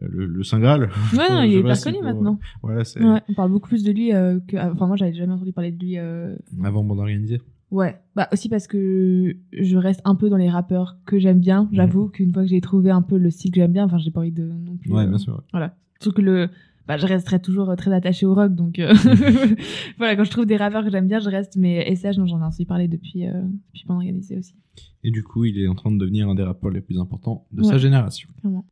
le, 0.00 0.08
le, 0.08 0.26
le 0.26 0.42
Saint 0.44 0.60
Graal. 0.60 0.88
Ouais, 1.12 1.28
non, 1.30 1.42
il 1.42 1.54
est 1.54 1.60
hyper 1.60 1.80
connu 1.82 1.98
maintenant. 2.02 2.38
Ouais, 2.62 2.82
Ouais, 3.00 3.20
on 3.28 3.34
parle 3.34 3.50
beaucoup 3.50 3.68
plus 3.68 3.84
de 3.84 3.92
lui 3.92 4.12
euh, 4.14 4.38
que. 4.48 4.56
Enfin, 4.56 4.86
moi, 4.86 4.96
j'avais 4.96 5.12
jamais 5.14 5.32
entendu 5.32 5.52
parler 5.52 5.72
de 5.72 5.78
lui. 5.84 5.98
euh, 5.98 6.34
avant 6.62 6.82
bande 6.84 6.98
organisée. 7.00 7.40
Ouais, 7.70 7.96
bah 8.14 8.28
aussi 8.32 8.48
parce 8.48 8.68
que 8.68 9.34
je 9.52 9.76
reste 9.76 10.00
un 10.04 10.14
peu 10.14 10.28
dans 10.30 10.36
les 10.36 10.48
rappeurs 10.50 10.96
que 11.06 11.18
j'aime 11.18 11.40
bien. 11.40 11.68
J'avoue 11.72 12.08
qu'une 12.08 12.32
fois 12.32 12.42
que 12.44 12.48
j'ai 12.48 12.60
trouvé 12.60 12.90
un 12.90 13.02
peu 13.02 13.18
le 13.18 13.30
style 13.30 13.50
que 13.50 13.60
j'aime 13.60 13.72
bien, 13.72 13.84
enfin, 13.86 13.98
j'ai 13.98 14.12
pas 14.12 14.20
envie 14.20 14.30
de 14.30 14.44
non 14.44 14.76
plus. 14.76 14.92
Ouais, 14.92 15.02
euh, 15.02 15.08
bien 15.08 15.18
sûr. 15.18 15.42
Voilà. 15.52 15.74
Surtout 16.00 16.16
que 16.18 16.22
le. 16.22 16.48
Bah, 16.86 16.98
je 16.98 17.06
resterai 17.06 17.40
toujours 17.40 17.70
euh, 17.70 17.76
très 17.76 17.92
attachée 17.92 18.26
au 18.26 18.34
rock, 18.34 18.54
donc 18.54 18.78
euh, 18.78 18.92
voilà, 19.98 20.16
quand 20.16 20.24
je 20.24 20.30
trouve 20.30 20.44
des 20.46 20.56
rappeurs 20.56 20.84
que 20.84 20.90
j'aime 20.90 21.08
bien, 21.08 21.18
je 21.20 21.30
reste. 21.30 21.56
Mais 21.56 21.94
SH, 21.96 22.12
j'en 22.16 22.26
ai 22.26 22.32
entendu 22.32 22.66
parler 22.66 22.88
depuis, 22.88 23.26
euh, 23.26 23.32
depuis 23.68 23.84
pendant 23.86 24.00
organisé 24.00 24.36
aussi. 24.38 24.54
Et 25.02 25.10
du 25.10 25.22
coup, 25.22 25.44
il 25.44 25.58
est 25.58 25.68
en 25.68 25.74
train 25.74 25.90
de 25.90 25.98
devenir 25.98 26.28
un 26.28 26.34
des 26.34 26.42
rappeurs 26.42 26.70
les 26.70 26.80
plus 26.80 26.98
importants 26.98 27.46
de 27.52 27.62
Ouais. 27.62 27.68
sa 27.68 27.78
génération. 27.78 28.28
Clairement. 28.40 28.66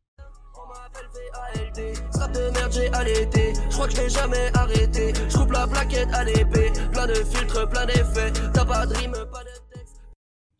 On 0.55 0.69
m'appelle 0.69 1.73
VALD, 1.75 1.95
Strap 2.11 2.33
de 2.33 2.39
merde, 2.53 2.71
j'ai 2.71 2.87
allaité. 2.93 3.53
Je 3.69 3.73
crois 3.75 3.87
que 3.87 3.95
je 3.95 4.01
vais 4.01 4.09
jamais 4.09 4.51
arrêter. 4.53 5.13
Je 5.29 5.37
coupe 5.37 5.51
la 5.51 5.67
plaquette 5.67 6.09
à 6.13 6.23
l'épée. 6.23 6.71
Plein 6.91 7.07
de 7.07 7.13
filtres, 7.13 7.69
plein 7.69 7.85
d'effets. 7.85 8.31
T'as 8.53 8.65
pas 8.65 8.85
de 8.85 8.93
rime, 8.93 9.11
pas 9.11 9.43
de 9.43 9.73
texte. 9.75 10.01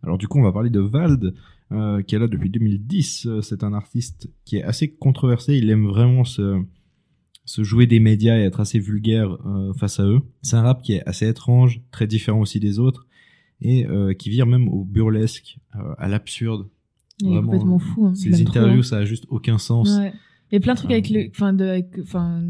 Alors 0.03 0.17
du 0.17 0.27
coup, 0.27 0.39
on 0.39 0.43
va 0.43 0.51
parler 0.51 0.69
de 0.69 0.79
Vald, 0.79 1.33
euh, 1.71 2.01
qui 2.01 2.15
est 2.15 2.19
là 2.19 2.27
depuis 2.27 2.49
2010. 2.49 3.25
Euh, 3.27 3.41
C'est 3.41 3.63
un 3.63 3.73
artiste 3.73 4.29
qui 4.45 4.57
est 4.57 4.63
assez 4.63 4.91
controversé. 4.95 5.55
Il 5.55 5.69
aime 5.69 5.85
vraiment 5.87 6.23
se, 6.23 6.61
se 7.45 7.63
jouer 7.63 7.87
des 7.87 7.99
médias 7.99 8.37
et 8.37 8.41
être 8.41 8.59
assez 8.59 8.79
vulgaire 8.79 9.37
euh, 9.45 9.73
face 9.73 9.99
à 9.99 10.03
eux. 10.03 10.21
C'est 10.41 10.55
un 10.55 10.61
rap 10.61 10.81
qui 10.81 10.93
est 10.93 11.07
assez 11.07 11.27
étrange, 11.27 11.81
très 11.91 12.07
différent 12.07 12.39
aussi 12.39 12.59
des 12.59 12.79
autres, 12.79 13.07
et 13.61 13.85
euh, 13.85 14.13
qui 14.13 14.29
vire 14.29 14.45
même 14.45 14.67
au 14.69 14.83
burlesque, 14.83 15.57
euh, 15.75 15.93
à 15.97 16.07
l'absurde. 16.07 16.67
Il 17.19 17.33
est 17.33 17.41
complètement 17.41 17.79
fou. 17.79 18.07
Hein. 18.07 18.15
Ces 18.15 18.31
trop, 18.31 18.41
interviews, 18.49 18.79
hein. 18.79 18.83
ça 18.83 18.97
a 18.97 19.05
juste 19.05 19.25
aucun 19.29 19.57
sens. 19.57 19.97
Ouais. 19.97 20.13
Il 20.51 20.55
y 20.55 20.57
a 20.57 20.59
plein 20.59 20.73
de 20.73 20.77
trucs 20.77 20.91
avec, 20.91 21.09
le, 21.09 21.29
de, 21.53 21.65
avec, 21.65 21.87
enfin, 22.01 22.43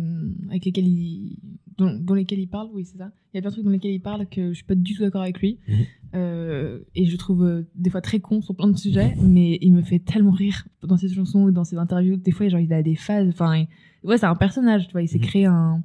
avec 0.50 0.66
lesquels 0.66 0.88
il, 0.88 1.38
dont 1.78 2.14
lesquels 2.14 2.40
il 2.40 2.48
parle, 2.48 2.70
oui, 2.74 2.86
c'est 2.86 2.98
ça. 2.98 3.12
Il 3.34 3.38
y 3.38 3.40
a 3.40 3.42
plein 3.42 3.50
de 3.50 3.56
trucs 3.56 3.66
dans 3.66 3.72
lesquels 3.72 3.92
il 3.94 4.02
parle 4.02 4.28
que 4.28 4.50
je 4.50 4.54
suis 4.56 4.64
pas 4.66 4.76
du 4.76 4.94
tout 4.96 5.02
d'accord 5.02 5.22
avec 5.22 5.40
lui. 5.40 5.60
Mhm. 5.68 5.76
Euh, 6.16 6.80
et 6.94 7.06
je 7.06 7.18
trouve 7.18 7.44
euh, 7.44 7.64
des 7.76 7.90
fois 7.90 8.02
très 8.02 8.20
con 8.20 8.42
sur 8.42 8.56
plein 8.56 8.68
de 8.70 8.78
sujets, 8.78 9.16
mais 9.22 9.58
il 9.62 9.74
me 9.74 9.82
fait 9.82 10.00
tellement 10.00 10.32
rire 10.32 10.68
dans 10.84 10.98
ses 10.98 11.10
chansons 11.10 11.44
ou 11.44 11.52
dans 11.52 11.64
ses 11.64 11.78
interviews. 11.78 12.18
Des 12.18 12.32
fois, 12.32 12.48
genre, 12.50 12.60
il 12.60 12.72
a 12.74 12.84
des 12.84 12.96
phases, 12.96 13.28
enfin, 13.30 13.56
il- 13.58 13.68
ouais, 14.08 14.18
c'est 14.18 14.28
un 14.28 14.36
personnage, 14.36 14.86
tu 14.88 14.92
vois, 14.92 15.02
il 15.02 15.08
s'est 15.08 15.18
Mhm. 15.18 15.24
créé 15.24 15.46
un, 15.46 15.84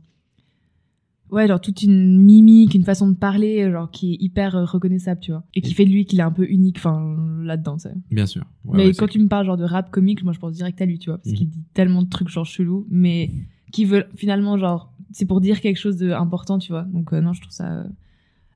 ouais, 1.30 1.46
genre 1.46 1.60
toute 1.60 1.82
une 1.82 2.20
mimique, 2.22 2.74
une 2.74 2.84
façon 2.84 3.08
de 3.08 3.14
parler, 3.16 3.70
genre, 3.70 3.90
qui 3.90 4.12
est 4.12 4.16
hyper 4.20 4.52
reconnaissable, 4.70 5.20
tu 5.20 5.30
vois. 5.30 5.44
Et 5.54 5.60
qui 5.62 5.72
fait 5.74 5.84
de 5.84 5.90
lui 5.90 6.04
qu'il 6.04 6.18
est 6.20 6.22
un 6.24 6.32
peu 6.32 6.46
unique, 6.48 6.76
enfin, 6.78 7.16
là-dedans, 7.42 7.76
tu 7.76 7.82
sais. 7.88 7.94
Bien 8.10 8.26
sûr. 8.26 8.42
Ouais, 8.64 8.76
mais 8.78 8.86
ouais, 8.88 8.92
quand 8.94 9.06
tu 9.08 9.18
me 9.18 9.28
parles 9.28 9.46
genre 9.46 9.56
de 9.56 9.64
rap 9.64 9.90
comique, 9.90 10.22
moi 10.24 10.32
je 10.34 10.38
pense 10.38 10.52
direct 10.52 10.80
à 10.82 10.86
lui, 10.86 10.98
tu 10.98 11.08
vois, 11.10 11.18
parce 11.18 11.30
Mhm. 11.30 11.36
qu'il 11.36 11.48
dit 11.48 11.64
tellement 11.74 12.02
de 12.02 12.08
trucs 12.08 12.28
genre 12.28 12.44
chelous, 12.44 12.86
mais 12.90 13.30
qui 13.72 13.84
veut 13.84 14.04
finalement 14.16 14.56
genre 14.58 14.92
c'est 15.12 15.26
pour 15.26 15.40
dire 15.40 15.60
quelque 15.60 15.76
chose 15.78 15.96
d'important, 15.98 16.58
tu 16.58 16.72
vois. 16.72 16.82
Donc 16.82 17.12
euh, 17.12 17.20
non, 17.20 17.32
je 17.32 17.40
trouve 17.40 17.52
ça 17.52 17.72
euh, 17.72 17.84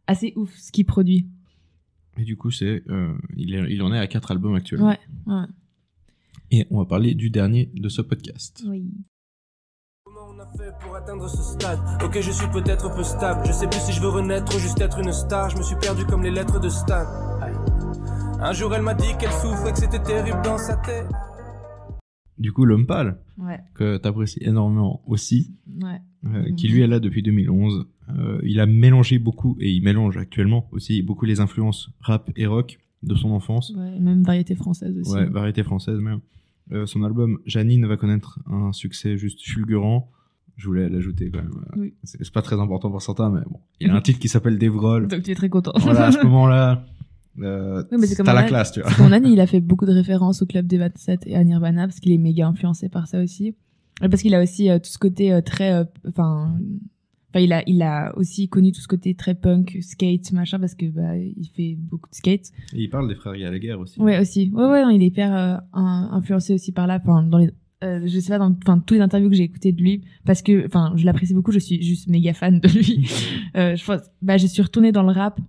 assez 0.07 0.33
ouf 0.37 0.55
ce 0.57 0.73
qu'il 0.73 0.87
produit. 0.87 1.29
Et 2.19 2.25
du 2.25 2.37
coup, 2.37 2.51
c'est, 2.51 2.83
euh, 2.91 3.15
il, 3.37 3.55
est- 3.55 3.73
il 3.73 3.83
en 3.83 3.93
est 3.93 3.99
à 3.99 4.07
quatre 4.07 4.31
albums 4.33 4.55
actuellement. 4.55 4.89
Ouais, 4.89 4.99
ouais. 5.27 5.45
Et 6.51 6.67
on 6.71 6.79
va 6.79 6.85
parler 6.85 7.15
du 7.15 7.31
dernier 7.31 7.71
de 7.75 7.89
ce 7.89 8.03
podcast. 8.03 8.63
Oui. 8.69 8.93
Comment 10.05 10.29
on 10.35 10.39
a 10.39 10.47
fait 10.59 10.71
pour 10.83 10.95
atteindre 10.95 11.27
ce 11.29 11.43
stade? 11.43 11.79
Ok, 12.05 12.21
je 12.21 12.31
suis 12.31 12.47
peut-être 12.49 12.95
peu 12.95 13.03
stable. 13.03 13.41
Je 13.47 13.53
sais 13.53 13.67
plus 13.67 13.81
si 13.81 13.93
je 13.93 14.03
veux 14.03 14.09
renaître 14.11 14.55
ou 14.55 14.59
juste 14.59 14.79
être 14.83 14.99
une 14.99 15.13
star. 15.13 15.49
Je 15.49 15.57
me 15.57 15.63
suis 15.63 15.77
perdu 15.77 16.05
comme 16.05 16.23
les 16.23 16.31
lettres 16.31 16.61
de 16.61 16.69
Stan. 16.69 17.07
Aïe. 17.41 17.55
Un 18.41 18.53
jour, 18.53 18.75
elle 18.75 18.83
m'a 18.83 18.93
dit 18.93 19.07
qu'elle 19.19 19.33
souffrait, 19.33 19.73
que 19.73 19.79
c'était 19.79 20.03
terrible 20.03 20.43
dans 20.45 20.59
sa 20.59 20.77
tête. 20.77 21.07
Du 22.39 22.53
coup, 22.53 22.65
L'Homme 22.67 22.87
Pâle, 22.87 23.19
Ouais, 23.39 23.61
que 23.75 23.97
t'apprécies 23.97 24.41
énormément 24.43 25.03
aussi, 25.07 25.55
ouais. 25.81 26.01
Euh, 26.25 26.49
Mhm. 26.51 26.57
qui 26.57 26.69
lui 26.69 26.81
est 26.83 26.87
là 26.87 27.01
depuis 27.01 27.23
2011. 27.23 27.87
Euh, 28.19 28.41
il 28.45 28.61
a 28.61 28.67
mélangé 28.67 29.19
beaucoup, 29.19 29.57
et 29.61 29.71
il 29.71 29.83
mélange 29.83 30.17
actuellement 30.17 30.69
aussi 30.73 31.03
beaucoup 31.03 31.25
les 31.25 31.41
influences 31.41 31.91
rap 32.01 32.31
et 32.37 32.47
rock 32.47 32.79
de 33.03 33.15
son 33.15 33.31
enfance. 33.31 33.73
ouais. 33.77 33.99
Même 33.99 34.23
variété 34.23 34.55
française 34.55 34.97
aussi. 34.99 35.13
Ouais, 35.13 35.27
variété 35.27 35.63
française 35.63 35.99
même. 35.99 36.21
Euh, 36.71 36.87
son 36.87 37.03
album 37.03 37.39
Janine 37.47 37.87
va 37.87 37.97
connaître 37.97 38.39
un 38.47 38.73
succès 38.73 39.17
juste 39.17 39.41
fulgurant. 39.43 40.11
Je 40.57 40.67
voulais 40.69 40.89
l'ajouter 40.89 41.31
quand 41.31 41.43
même. 41.43 41.51
Oui. 41.77 41.95
C'est 42.05 42.31
pas 42.33 42.43
très 42.43 42.61
important 42.61 42.91
pour 42.91 43.03
certains, 43.03 43.31
mais 43.31 43.41
bon. 43.45 43.59
Il 43.81 43.91
a 43.91 43.97
un 43.97 44.01
titre 44.01 44.19
qui 44.21 44.29
s'appelle 44.29 44.59
Devrol. 44.59 45.09
Donc 45.09 45.23
tu 45.23 45.31
es 45.33 45.35
très 45.35 45.49
content. 45.49 45.73
voilà, 45.79 46.07
à 46.07 46.13
ce 46.13 46.19
moment-là, 46.25 46.85
euh, 47.41 47.83
Oui, 47.91 48.07
t'as 48.17 48.33
la 48.35 48.43
classe, 48.45 48.73
tu 48.73 48.81
vois. 48.83 48.91
Mon 48.99 49.11
année, 49.13 49.31
il 49.31 49.41
a 49.41 49.47
fait 49.47 49.61
beaucoup 49.61 49.87
de 49.87 49.93
références 49.93 50.43
au 50.43 50.47
club 50.47 50.67
des 50.67 50.79
27 50.79 51.27
et 51.27 51.35
à 51.35 51.43
Nirvana 51.43 51.87
parce 51.89 51.99
qu'il 51.99 52.13
est 52.13 52.19
méga 52.19 52.47
influencé 52.47 52.89
par 52.89 53.09
ça 53.09 53.21
aussi. 53.23 53.55
Parce 54.01 54.23
qu'il 54.23 54.35
a 54.35 54.43
aussi 54.43 54.71
euh, 54.71 54.79
tout 54.79 54.91
ce 54.91 54.99
côté 54.99 55.33
euh, 55.33 55.41
très, 55.41 55.73
euh, 55.73 55.85
enfin, 56.09 56.59
enfin, 57.31 57.41
il 57.41 57.53
a, 57.53 57.63
il 57.67 57.83
a 57.83 58.13
aussi 58.17 58.49
connu 58.49 58.73
tout 58.73 58.81
ce 58.81 58.89
côté 58.89 59.15
très 59.15 59.35
punk, 59.35 59.79
skate, 59.81 60.33
machin, 60.33 60.59
parce 60.59 60.75
que 60.75 60.87
bah, 60.87 61.17
il 61.17 61.49
fait 61.55 61.77
beaucoup 61.79 62.09
de 62.11 62.15
skate. 62.15 62.51
Et 62.75 62.83
il 62.83 62.89
parle 62.89 63.09
des 63.09 63.15
frères 63.15 63.37
Gallagher 63.37 63.75
aussi. 63.75 64.01
Ouais, 64.01 64.19
aussi. 64.19 64.51
Ouais, 64.53 64.67
ouais, 64.67 64.83
non, 64.83 64.91
il 64.91 65.03
est 65.03 65.07
hyper 65.07 65.35
euh, 65.35 65.57
influencé 65.73 66.55
aussi 66.55 66.73
par 66.73 66.87
là. 66.87 67.01
Enfin, 67.03 67.23
dans 67.23 67.39
les, 67.39 67.51
euh, 67.83 68.01
je 68.07 68.21
sais 68.21 68.31
pas, 68.31 68.39
dans, 68.39 68.57
enfin, 68.63 68.79
toutes 68.79 68.97
les 68.97 69.03
interviews 69.03 69.29
que 69.29 69.37
j'ai 69.37 69.45
écoutées 69.45 69.73
de 69.73 69.81
lui, 69.81 70.03
parce 70.25 70.43
que, 70.43 70.67
enfin, 70.67 70.93
je 70.97 71.05
l'apprécie 71.05 71.35
beaucoup. 71.35 71.53
Je 71.53 71.59
suis 71.59 71.83
juste 71.83 72.09
méga 72.09 72.33
fan 72.33 72.61
de 72.61 72.69
lui. 72.69 73.09
euh, 73.57 73.75
je 73.77 73.85
pense, 73.85 74.01
bah, 74.21 74.37
je 74.37 74.47
suis 74.47 74.63
retournée 74.63 74.93
dans 74.93 75.03
le 75.03 75.13
rap. 75.13 75.41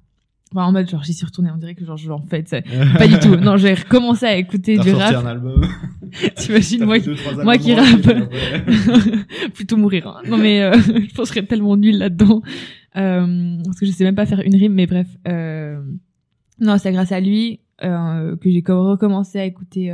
Enfin, 0.52 0.66
en 0.66 0.72
mode, 0.72 0.90
genre, 0.90 1.04
j'y 1.04 1.14
suis 1.14 1.26
retournée. 1.26 1.50
On 1.52 1.58
dirait 1.58 1.76
que, 1.76 1.84
genre, 1.86 2.24
fais, 2.30 2.44
tu 2.44 2.50
sais. 2.50 2.64
Pas 2.98 3.08
du 3.08 3.18
tout. 3.20 3.36
Non, 3.36 3.58
j'ai 3.58 3.74
recommencé 3.74 4.26
à 4.26 4.38
écouter 4.38 4.78
du 4.78 4.92
rap. 4.92 5.16
un 5.16 5.26
album. 5.26 5.66
T'imagines, 6.36 6.86
moi, 6.86 7.00
deux, 7.00 7.16
moi 7.44 7.58
qui 7.58 7.74
rappe. 7.74 8.08
plutôt 9.54 9.78
mourir. 9.78 10.08
hein. 10.08 10.22
Non 10.28 10.38
mais 10.38 10.62
euh, 10.62 10.74
je 10.78 11.14
pense 11.14 11.30
que 11.30 11.36
je 11.36 11.40
serais 11.40 11.46
tellement 11.46 11.78
nulle 11.78 11.98
là-dedans 11.98 12.42
Euh, 12.96 13.58
parce 13.66 13.80
que 13.80 13.86
je 13.88 13.92
sais 13.92 14.04
même 14.04 14.14
pas 14.16 14.26
faire 14.28 14.42
une 14.42 14.56
rime. 14.56 14.74
Mais 14.74 14.86
bref, 14.86 15.08
euh, 15.28 15.82
non, 16.60 16.78
c'est 16.78 16.92
grâce 16.92 17.12
à 17.12 17.20
lui 17.20 17.60
euh, 17.84 18.36
que 18.38 18.52
j'ai 18.52 18.62
co- 18.62 18.88
recommencé 18.92 19.40
à 19.40 19.46
écouter 19.46 19.92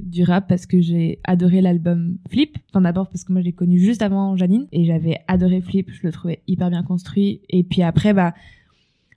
du 0.00 0.24
rap 0.24 0.48
parce 0.48 0.66
que 0.66 0.80
j'ai 0.80 1.20
adoré 1.24 1.60
l'album 1.60 2.16
Flip. 2.28 2.58
Enfin 2.70 2.80
d'abord 2.80 3.08
parce 3.08 3.22
que 3.22 3.32
moi 3.32 3.40
je 3.42 3.46
l'ai 3.46 3.52
connu 3.52 3.78
juste 3.78 4.02
avant 4.02 4.36
Janine 4.36 4.66
et 4.72 4.84
j'avais 4.84 5.18
adoré 5.28 5.60
Flip. 5.60 5.88
Je 5.92 6.00
le 6.04 6.10
trouvais 6.12 6.42
hyper 6.48 6.68
bien 6.70 6.82
construit. 6.82 7.40
Et 7.48 7.62
puis 7.62 7.82
après 7.82 8.12
bah 8.12 8.34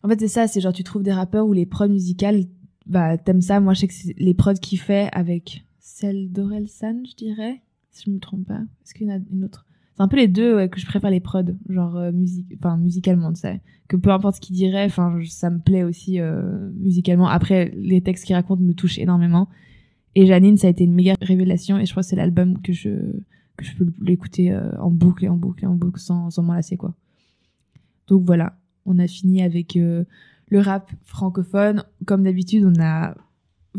en 0.04 0.08
fait 0.10 0.20
c'est 0.20 0.28
ça, 0.28 0.48
c'est 0.48 0.62
genre 0.62 0.72
tu 0.74 0.84
trouves 0.84 1.02
des 1.04 1.12
rappeurs 1.12 1.48
où 1.48 1.54
les 1.54 1.66
prods 1.66 1.90
musicales 1.90 2.44
bah 2.86 3.18
t'aimes 3.18 3.42
ça. 3.42 3.60
Moi 3.60 3.74
je 3.74 3.80
sais 3.80 3.88
que 3.88 3.94
c'est 3.96 4.14
les 4.20 4.36
prods 4.36 4.54
qu'il 4.54 4.80
fait 4.80 5.10
avec 5.12 5.64
celle 5.86 6.32
d'Orelsan, 6.32 7.06
je 7.06 7.15
dirais 7.15 7.62
si 7.91 8.06
je 8.06 8.12
me 8.12 8.19
trompe 8.19 8.48
pas. 8.48 8.60
Est-ce 8.84 8.93
qu'il 8.95 9.08
y 9.08 9.12
en 9.12 9.15
a 9.15 9.19
une 9.32 9.45
autre? 9.45 9.65
C'est 9.95 10.02
un 10.02 10.08
peu 10.08 10.17
les 10.17 10.28
deux 10.28 10.56
ouais, 10.56 10.67
que 10.67 10.80
je 10.80 10.86
préfère 10.86 11.12
les 11.12 11.19
prods, 11.19 11.43
genre 11.69 11.95
euh, 11.95 12.12
musique, 12.12 12.48
enfin 12.58 12.76
musicalement, 12.76 13.32
tu 13.32 13.41
sais. 13.41 13.62
Que 13.88 13.95
peu 13.95 14.10
importe 14.10 14.38
ce 14.38 14.41
qu'il 14.41 14.56
dirait, 14.56 14.86
enfin 14.86 15.19
ça 15.30 15.52
me 15.52 15.60
plaît 15.60 15.84
aussi 15.84 16.19
euh, 16.19 16.71
musicalement. 16.74 17.28
Après, 17.28 17.71
les 17.78 18.02
textes 18.02 18.26
qu'il 18.26 18.36
raconte 18.36 18.62
me 18.62 18.74
touchent 18.74 18.98
énormément. 18.98 19.48
Et 20.15 20.26
Janine, 20.26 20.58
ça 20.58 20.67
a 20.67 20.71
été 20.71 20.84
une 20.84 20.93
méga 20.93 21.13
révélation 21.21 21.78
et 21.78 21.86
je 21.86 21.91
crois 21.91 22.02
que 22.02 22.10
c'est 22.10 22.15
l'album 22.15 22.62
que 22.62 22.74
je 22.74 22.89
que 23.56 23.63
je 23.63 23.76
peux 23.78 23.86
l'écouter 24.02 24.52
euh, 24.52 24.71
en 24.80 24.89
boucle 24.89 25.24
et 25.24 25.30
en 25.30 25.38
boucle 25.38 25.63
et 25.63 25.67
en 25.67 25.76
boucle 25.76 26.00
sans 26.00 26.32
sans 26.32 26.41
m'en 26.41 26.60
quoi. 26.80 26.95
Donc 28.08 28.24
voilà, 28.26 28.58
on 28.88 28.98
a 28.98 29.08
fini 29.08 29.43
avec 29.43 29.76
le 29.76 30.60
rap 30.60 30.91
francophone. 31.04 31.84
Comme 32.06 32.24
d'habitude, 32.24 32.65
on 32.65 32.82
a 32.82 33.15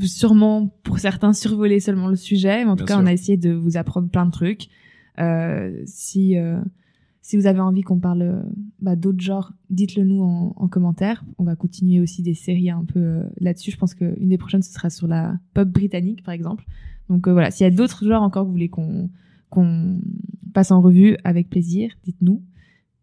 sûrement 0.04 0.68
pour 0.82 0.98
certains 0.98 1.32
survolé 1.32 1.80
seulement 1.80 2.08
le 2.08 2.16
sujet, 2.16 2.64
mais 2.64 2.70
en 2.70 2.76
tout 2.76 2.84
Bien 2.84 2.96
cas, 2.96 3.02
on 3.02 3.06
a 3.06 3.12
essayé 3.12 3.36
de 3.36 3.52
vous 3.52 3.76
apprendre 3.76 4.08
plein 4.08 4.26
de 4.26 4.30
trucs. 4.30 4.68
Euh, 5.18 5.82
si 5.86 6.36
euh, 6.36 6.60
si 7.22 7.36
vous 7.36 7.46
avez 7.46 7.60
envie 7.60 7.82
qu'on 7.82 7.98
parle 7.98 8.44
bah, 8.80 8.94
d'autres 8.94 9.20
genres, 9.20 9.52
dites-le 9.70 10.04
nous 10.04 10.22
en, 10.22 10.54
en 10.56 10.68
commentaire. 10.68 11.24
On 11.38 11.44
va 11.44 11.56
continuer 11.56 12.00
aussi 12.00 12.22
des 12.22 12.34
séries 12.34 12.70
un 12.70 12.84
peu 12.84 13.00
euh, 13.00 13.22
là-dessus. 13.40 13.72
Je 13.72 13.76
pense 13.76 13.94
qu'une 13.94 14.28
des 14.28 14.38
prochaines, 14.38 14.62
ce 14.62 14.72
sera 14.72 14.90
sur 14.90 15.08
la 15.08 15.36
pop 15.54 15.68
britannique, 15.68 16.22
par 16.22 16.34
exemple. 16.34 16.64
Donc 17.08 17.28
voilà, 17.28 17.50
s'il 17.50 17.64
y 17.64 17.66
a 17.66 17.72
d'autres 17.72 18.06
genres 18.06 18.22
encore 18.22 18.44
que 18.44 18.46
vous 18.46 18.52
voulez 18.52 18.68
qu'on 18.68 19.10
qu'on 19.50 20.00
passe 20.52 20.70
en 20.70 20.80
revue, 20.80 21.16
avec 21.24 21.48
plaisir, 21.48 21.92
dites-nous. 22.04 22.42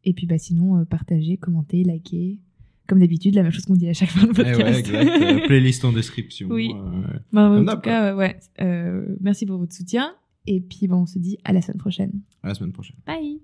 Et 0.04 0.14
puis 0.14 0.26
bah 0.26 0.38
sinon, 0.38 0.84
partagez, 0.86 1.38
commentez, 1.38 1.84
likez. 1.84 2.40
Comme 2.88 3.00
d'habitude, 3.00 3.36
la 3.36 3.44
même 3.44 3.52
chose 3.52 3.66
qu'on 3.66 3.76
dit 3.76 3.88
à 3.88 3.94
chaque 3.94 4.10
fin 4.10 4.26
de 4.26 4.32
Eh 4.32 4.34
podcast. 4.34 4.60
ouais, 4.62 4.80
exact. 4.80 5.22
Euh, 5.22 5.40
playlist 5.48 5.86
en 5.86 5.94
description. 5.94 6.48
Oui. 6.50 6.72
Euh, 6.76 7.18
Bah, 7.32 7.50
en 7.50 7.66
tout 7.66 7.80
cas, 7.82 8.16
ouais. 8.16 8.38
Euh, 8.62 9.06
merci 9.22 9.46
pour 9.46 9.58
votre 9.58 9.74
soutien. 9.74 10.14
Et 10.48 10.60
puis, 10.60 10.88
bon, 10.88 10.98
on 11.04 11.06
se 11.06 11.20
dit 11.20 11.38
à 11.46 11.54
la 11.54 11.62
semaine 11.62 11.78
prochaine. 11.78 12.12
à 12.42 12.50
la 12.50 12.54
semaine 12.56 12.74
prochaine. 12.74 12.98
Bye 13.08 13.44